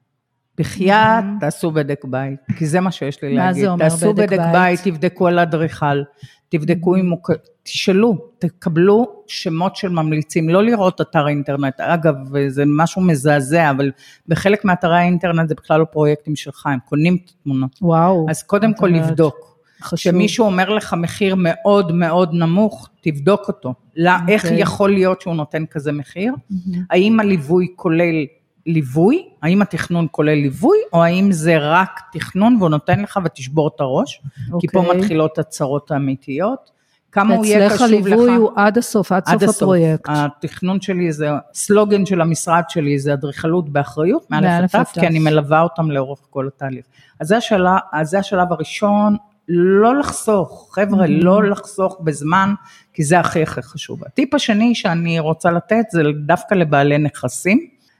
בחייאת. 0.57 1.23
תעשו 1.39 1.71
בדק 1.71 2.05
בית, 2.05 2.39
כי 2.57 2.65
זה 2.67 2.79
מה 2.79 2.91
שיש 2.91 3.23
לי 3.23 3.35
להגיד. 3.35 3.45
מה 3.45 3.53
זה 3.53 3.69
אומר 3.69 3.85
בדק 3.85 3.89
בית? 3.89 3.89
תעשו 3.89 4.13
בדק 4.13 4.39
בית, 4.53 4.79
תבדקו 4.83 5.27
על 5.27 5.39
אדריכל, 5.39 6.03
תבדקו 6.49 6.95
אם 6.95 7.09
הוא... 7.09 7.19
תשאלו, 7.63 8.17
תקבלו 8.39 9.07
שמות 9.27 9.75
של 9.75 9.89
ממליצים, 9.89 10.49
לא 10.49 10.63
לראות 10.63 11.01
אתר 11.01 11.27
אינטרנט. 11.27 11.79
אגב, 11.79 12.15
זה 12.47 12.63
משהו 12.67 13.01
מזעזע, 13.01 13.69
אבל 13.69 13.91
בחלק 14.27 14.65
מאתרי 14.65 14.97
האינטרנט 14.97 15.49
זה 15.49 15.55
בכלל 15.55 15.79
לא 15.79 15.85
פרויקטים 15.85 16.35
שלך, 16.35 16.65
הם 16.65 16.79
קונים 16.85 17.17
את 17.25 17.31
התמונות. 17.39 17.79
וואו. 17.81 18.25
אז 18.29 18.43
קודם 18.43 18.73
כל 18.73 18.87
לבדוק. 18.87 19.48
כשמישהו 19.81 20.45
אומר 20.45 20.69
לך 20.69 20.93
מחיר 20.93 21.35
מאוד 21.37 21.91
מאוד 21.91 22.33
נמוך, 22.33 22.89
תבדוק 23.01 23.47
אותו. 23.47 23.73
לא, 23.95 24.11
okay. 24.11 24.31
איך 24.31 24.45
אוקיי. 24.45 24.61
יכול 24.61 24.93
להיות 24.93 25.21
שהוא 25.21 25.35
נותן 25.35 25.65
כזה 25.65 25.91
מחיר? 25.91 26.33
Mm-hmm. 26.33 26.77
האם 26.89 27.19
הליווי 27.19 27.67
כולל 27.75 28.25
ליווי? 28.65 29.25
האם 29.41 29.61
התכנון 29.61 30.07
כולל 30.11 30.33
ליווי? 30.33 30.77
או 30.93 31.03
האם 31.03 31.31
זה 31.31 31.57
רק 31.57 31.99
תכנון 32.11 32.55
והוא 32.59 32.69
נותן 32.69 33.01
לך 33.01 33.19
ותשבור 33.25 33.71
את 33.75 33.79
הראש? 33.79 34.21
Okay. 34.49 34.59
כי 34.59 34.67
פה 34.67 34.79
אוקיי. 34.79 34.97
מתחילות 34.97 35.37
הצרות 35.37 35.91
האמיתיות. 35.91 36.79
כמה 37.11 37.35
הוא 37.35 37.45
יהיה 37.45 37.69
קשוב 37.69 37.75
לך. 37.75 37.81
אצלך 37.81 38.11
הליווי 38.11 38.35
הוא 38.35 38.51
עד 38.55 38.77
הסוף, 38.77 39.11
עד, 39.11 39.23
עד 39.25 39.45
סוף 39.45 39.55
הפרויקט. 39.55 40.05
התכנון 40.07 40.81
שלי 40.81 41.11
זה, 41.11 41.29
סלוגן 41.53 42.05
של 42.05 42.21
המשרד 42.21 42.63
שלי 42.69 42.99
זה 42.99 43.13
אדריכלות 43.13 43.69
באחריות, 43.69 44.31
מאלף 44.31 44.75
עד 44.75 44.85
כי 44.85 45.07
אני 45.07 45.19
מלווה 45.19 45.61
אותם 45.61 45.91
לאורך 45.91 46.19
כל 46.29 46.47
התהליך. 46.47 46.85
אז 47.19 47.27
זה 47.27 47.37
השלב, 47.37 47.71
אז 47.93 48.09
זה 48.09 48.19
השלב 48.19 48.53
הראשון, 48.53 49.17
לא 49.49 49.95
לחסוך, 49.95 50.69
חבר'ה, 50.71 51.05
mm-hmm. 51.05 51.23
לא 51.23 51.43
לחסוך 51.43 51.97
בזמן, 52.03 52.53
כי 52.93 53.03
זה 53.03 53.19
הכי 53.19 53.43
הכי 53.43 53.61
חשוב. 53.61 54.03
הטיפ 54.05 54.33
השני 54.33 54.75
שאני 54.75 55.19
רוצה 55.19 55.51
לתת 55.51 55.85
זה 55.91 56.03
דווקא 56.25 56.55
לבעלי 56.55 56.97
נכסים, 56.97 57.59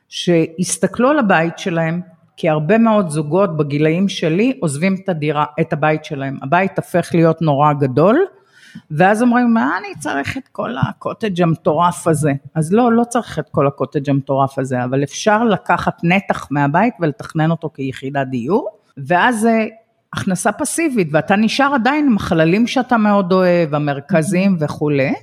שיסתכלו 0.09 1.09
על 1.09 1.19
הבית 1.19 1.59
שלהם, 1.59 2.01
כי 2.37 2.49
הרבה 2.49 2.77
מאוד 2.77 3.09
זוגות 3.09 3.57
בגילאים 3.57 4.09
שלי 4.09 4.57
עוזבים 4.61 4.95
את 5.03 5.09
הדירה, 5.09 5.45
את 5.61 5.73
הבית 5.73 6.05
שלהם. 6.05 6.37
הבית 6.41 6.77
הופך 6.77 7.09
להיות 7.13 7.41
נורא 7.41 7.73
גדול, 7.73 8.25
ואז 8.91 9.21
אומרים, 9.21 9.53
מה 9.53 9.77
אני 9.79 9.99
צריך 9.99 10.37
את 10.37 10.47
כל 10.51 10.75
הקוטג' 10.77 11.41
המטורף 11.41 12.07
הזה? 12.07 12.31
אז 12.55 12.73
לא, 12.73 12.93
לא 12.93 13.03
צריך 13.03 13.39
את 13.39 13.49
כל 13.51 13.67
הקוטג' 13.67 14.09
המטורף 14.09 14.59
הזה, 14.59 14.83
אבל 14.83 15.03
אפשר 15.03 15.43
לקחת 15.43 15.97
נתח 16.03 16.47
מהבית 16.51 16.93
ולתכנן 16.99 17.51
אותו 17.51 17.69
כיחידת 17.73 18.27
דיור, 18.27 18.69
ואז 18.97 19.47
הכנסה 20.13 20.51
פסיבית, 20.51 21.07
ואתה 21.11 21.35
נשאר 21.35 21.71
עדיין 21.75 22.07
עם 22.07 22.15
החללים 22.15 22.67
שאתה 22.67 22.97
מאוד 22.97 23.31
אוהב, 23.31 23.75
המרכזים 23.75 24.57
וכולי, 24.59 25.13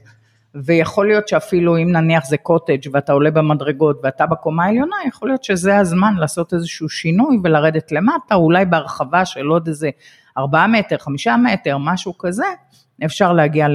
ויכול 0.55 1.07
להיות 1.07 1.29
שאפילו 1.29 1.77
אם 1.77 1.92
נניח 1.92 2.27
זה 2.27 2.37
קוטג' 2.37 2.88
ואתה 2.92 3.12
עולה 3.12 3.31
במדרגות 3.31 4.01
ואתה 4.03 4.27
בקומה 4.27 4.64
העליונה, 4.64 4.96
יכול 5.09 5.29
להיות 5.29 5.44
שזה 5.44 5.79
הזמן 5.79 6.14
לעשות 6.18 6.55
איזשהו 6.55 6.88
שינוי 6.88 7.38
ולרדת 7.44 7.92
למטה, 7.92 8.35
אולי 8.35 8.64
בהרחבה 8.64 9.25
של 9.25 9.46
עוד 9.46 9.68
איזה 9.68 9.90
ארבעה 10.38 10.66
מטר, 10.66 10.99
חמישה 10.99 11.37
מטר, 11.37 11.79
משהו 11.79 12.18
כזה, 12.18 12.46
אפשר 13.05 13.33
להגיע 13.33 13.66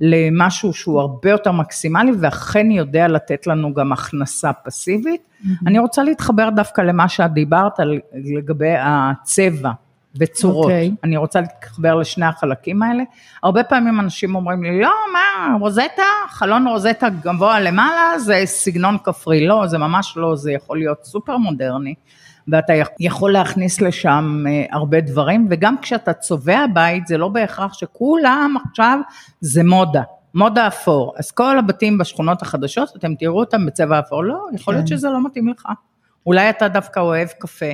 למשהו 0.00 0.72
שהוא 0.72 1.00
הרבה 1.00 1.30
יותר 1.30 1.52
מקסימלי 1.52 2.12
ואכן 2.20 2.70
יודע 2.70 3.08
לתת 3.08 3.46
לנו 3.46 3.74
גם 3.74 3.92
הכנסה 3.92 4.52
פסיבית. 4.52 5.20
Mm-hmm. 5.20 5.48
אני 5.66 5.78
רוצה 5.78 6.02
להתחבר 6.02 6.50
דווקא 6.50 6.80
למה 6.80 7.08
שאת 7.08 7.32
דיברת 7.32 7.80
על, 7.80 7.98
לגבי 8.36 8.74
הצבע. 8.78 9.70
בצורות. 10.14 10.64
Okay. 10.64 10.68
אוקיי. 10.68 10.90
אני 11.04 11.16
רוצה 11.16 11.40
להתחבר 11.40 11.94
לשני 11.94 12.26
החלקים 12.26 12.82
האלה. 12.82 13.02
הרבה 13.42 13.64
פעמים 13.64 14.00
אנשים 14.00 14.34
אומרים 14.34 14.62
לי, 14.62 14.80
לא, 14.80 14.92
מה, 15.12 15.56
רוזטה, 15.60 16.02
חלון 16.28 16.66
רוזטה 16.66 17.08
גבוה 17.08 17.60
למעלה, 17.60 18.18
זה 18.18 18.42
סגנון 18.44 18.96
כפרי. 19.04 19.46
לא, 19.46 19.66
זה 19.66 19.78
ממש 19.78 20.14
לא, 20.16 20.36
זה 20.36 20.52
יכול 20.52 20.78
להיות 20.78 21.04
סופר 21.04 21.36
מודרני. 21.36 21.94
ואתה 22.48 22.72
יכול 23.00 23.32
להכניס 23.32 23.80
לשם 23.80 24.44
אה, 24.48 24.64
הרבה 24.72 25.00
דברים, 25.00 25.46
וגם 25.50 25.76
כשאתה 25.82 26.12
צובע 26.12 26.66
בית, 26.74 27.06
זה 27.06 27.18
לא 27.18 27.28
בהכרח 27.28 27.72
שכולם 27.72 28.56
עכשיו 28.70 28.98
זה 29.40 29.64
מודה. 29.64 30.02
מודה 30.34 30.66
אפור, 30.66 31.14
אז 31.18 31.30
כל 31.30 31.58
הבתים 31.58 31.98
בשכונות 31.98 32.42
החדשות, 32.42 32.96
אתם 32.96 33.14
תראו 33.14 33.40
אותם 33.40 33.66
בצבע 33.66 33.98
אפור, 33.98 34.24
לא, 34.24 34.46
יכול 34.54 34.74
להיות 34.74 34.88
כן. 34.88 34.96
שזה 34.96 35.08
לא 35.08 35.24
מתאים 35.24 35.48
לך. 35.48 35.66
אולי 36.26 36.50
אתה 36.50 36.68
דווקא 36.68 37.00
אוהב 37.00 37.28
קפה, 37.28 37.66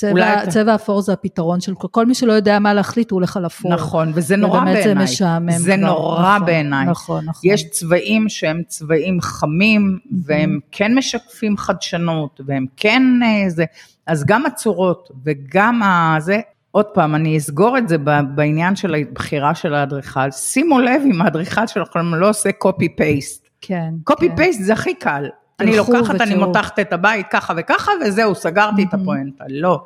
צבע, 0.00 0.46
צבע 0.46 0.74
אפור 0.74 1.02
זה 1.02 1.12
הפתרון 1.12 1.60
של 1.60 1.74
כל 1.74 2.06
מי 2.06 2.14
שלא 2.14 2.32
יודע 2.32 2.58
מה 2.58 2.74
להחליט, 2.74 3.10
הוא 3.10 3.16
הולך 3.16 3.36
על 3.36 3.46
אפור. 3.46 3.74
נכון, 3.74 4.12
וזה 4.14 4.36
נורא 4.36 4.60
בעיניי. 4.60 4.82
ובאמת 4.82 4.98
זה 4.98 5.04
משעמם. 5.04 5.50
זה 5.50 5.76
כבר. 5.76 5.86
נורא 5.86 6.34
נכון, 6.34 6.46
בעיניי. 6.46 6.86
נכון, 6.86 7.24
נכון. 7.24 7.50
יש 7.50 7.70
צבעים 7.70 8.28
שהם 8.28 8.62
צבעים 8.66 9.20
חמים, 9.20 9.98
mm-hmm. 9.98 10.14
והם 10.24 10.58
כן 10.72 10.94
משקפים 10.94 11.56
חדשנות, 11.56 12.40
והם 12.46 12.66
כן 12.76 13.02
אה, 13.22 13.50
זה, 13.50 13.64
אז 14.06 14.24
גם 14.26 14.46
הצורות 14.46 15.08
וגם 15.24 15.82
הזה, 15.82 16.40
עוד 16.70 16.86
פעם, 16.86 17.14
אני 17.14 17.36
אסגור 17.36 17.78
את 17.78 17.88
זה 17.88 17.96
בעניין 18.34 18.76
של 18.76 18.94
הבחירה 18.94 19.54
של 19.54 19.74
האדריכל. 19.74 20.30
שימו 20.30 20.80
לב 20.80 21.02
אם 21.06 21.22
האדריכל 21.22 21.66
שלכם 21.66 22.14
לא 22.14 22.28
עושה 22.28 22.52
קופי 22.52 22.88
פייסט. 22.88 23.48
כן. 23.60 23.94
קופי 24.04 24.28
כן. 24.36 24.52
זה 24.52 24.72
הכי 24.72 24.94
קל. 24.94 25.28
אני 25.60 25.76
לוקחת, 25.76 26.20
אני 26.20 26.34
מותחת 26.34 26.78
את 26.78 26.92
הבית 26.92 27.26
ככה 27.30 27.54
וככה, 27.56 27.92
וזהו, 28.06 28.34
סגרתי 28.34 28.82
את 28.82 28.94
הפואנטה. 28.94 29.44
לא. 29.48 29.80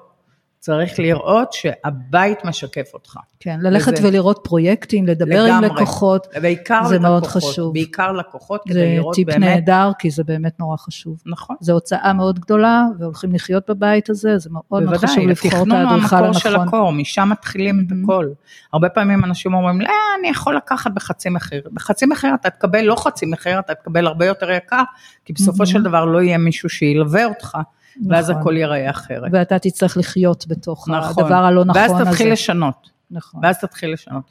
צריך 0.64 0.98
לראות 0.98 1.52
שהבית 1.52 2.44
משקף 2.44 2.90
אותך. 2.94 3.16
כן, 3.40 3.58
ללכת 3.62 3.92
וזה... 3.92 4.08
ולראות 4.08 4.40
פרויקטים, 4.42 5.06
לדבר 5.06 5.44
לגמרי, 5.44 5.68
עם 5.68 5.74
לקוחות, 5.76 6.26
בעיקר 6.42 6.84
זה 6.84 6.94
לקוחות, 6.94 7.10
מאוד 7.10 7.26
חשוב. 7.26 7.72
בעיקר 7.72 8.12
לקוחות, 8.12 8.62
כדי 8.68 8.94
לראות 8.96 9.16
באמת... 9.16 9.26
זה 9.26 9.32
טיפ 9.32 9.40
נהדר, 9.40 9.90
כי 9.98 10.10
זה 10.10 10.24
באמת 10.24 10.60
נורא 10.60 10.76
חשוב. 10.76 11.22
נכון. 11.26 11.56
זו 11.60 11.72
הוצאה 11.72 12.12
מאוד 12.12 12.38
גדולה, 12.38 12.84
והולכים 12.98 13.34
לחיות 13.34 13.70
בבית 13.70 14.10
הזה, 14.10 14.38
זה 14.38 14.50
מאוד 14.52 14.82
מאוד 14.82 14.96
חשוב 14.96 15.28
לבחור 15.28 15.50
את 15.50 15.72
האדריכל 15.72 15.76
הנכון. 15.76 15.94
התכנון 15.96 16.24
הוא 16.24 16.28
המקור 16.28 16.40
של 16.40 16.56
הקור, 16.56 16.92
משם 16.92 17.28
מתחילים 17.32 17.80
mm-hmm. 17.80 17.92
את 17.92 17.98
הכל. 18.04 18.28
הרבה 18.72 18.88
פעמים 18.88 19.24
אנשים 19.24 19.54
אומרים, 19.54 19.80
לא, 19.80 19.90
אני 20.20 20.28
יכול 20.28 20.56
לקחת 20.56 20.90
בחצי 20.94 21.28
מחיר. 21.28 21.62
בחצי 21.72 22.06
מחיר 22.06 22.34
אתה 22.34 22.50
תקבל 22.50 22.80
לא 22.80 22.96
חצי 22.96 23.26
מחיר, 23.26 23.58
אתה 23.58 23.74
תקבל 23.74 24.06
הרבה 24.06 24.26
יותר 24.26 24.50
יקר, 24.50 24.82
כי 25.24 25.32
בסופו 25.32 25.62
mm-hmm. 25.62 25.66
של 25.66 25.82
דבר 25.82 26.04
לא 26.04 26.22
יהיה 26.22 26.38
מישהו 26.38 26.68
שילווה 26.68 27.24
אותך. 27.24 27.58
נכון. 27.96 28.12
ואז 28.12 28.30
הכל 28.30 28.56
ייראה 28.56 28.90
אחרת. 28.90 29.30
ואתה 29.32 29.58
תצטרך 29.58 29.96
לחיות 29.96 30.44
בתוך 30.48 30.88
נכון. 30.88 31.24
הדבר 31.24 31.44
הלא 31.44 31.64
נכון 31.64 31.82
הזה. 31.82 31.94
ואז 31.94 32.08
תתחיל 32.08 32.32
לשנות. 32.32 32.90
נכון. 33.10 33.40
ואז 33.44 33.58
תתחיל 33.58 33.92
לשנות. 33.92 34.22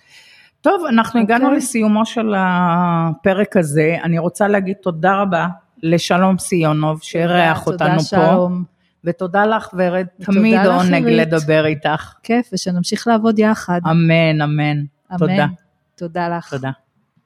טוב, 0.61 0.85
אנחנו 0.89 1.19
okay. 1.19 1.23
הגענו 1.23 1.45
אוקיי. 1.45 1.57
לסיומו 1.57 2.05
של 2.05 2.33
הפרק 2.37 3.57
הזה. 3.57 3.97
אני 4.03 4.19
רוצה 4.19 4.47
להגיד 4.47 4.75
תודה 4.81 5.15
רבה 5.15 5.47
לשלום 5.83 6.37
סיונוב, 6.37 6.99
שאירח 7.03 7.67
אותנו 7.67 7.99
פה. 7.99 8.09
תודה, 8.09 8.27
שלום. 8.27 8.63
ותודה 9.03 9.45
לך, 9.45 9.69
ורד, 9.73 10.05
תמיד 10.21 10.65
עונג 10.65 11.05
לדבר 11.07 11.65
איתך. 11.65 12.13
כיף, 12.23 12.49
ושנמשיך 12.53 13.07
לעבוד 13.07 13.39
יחד. 13.39 13.79
אמן, 13.91 14.41
אמן. 14.41 14.77
אמן. 15.11 15.17
תודה. 15.17 15.45
תודה 15.95 16.37
לך. 16.37 16.49
תודה. 16.49 16.71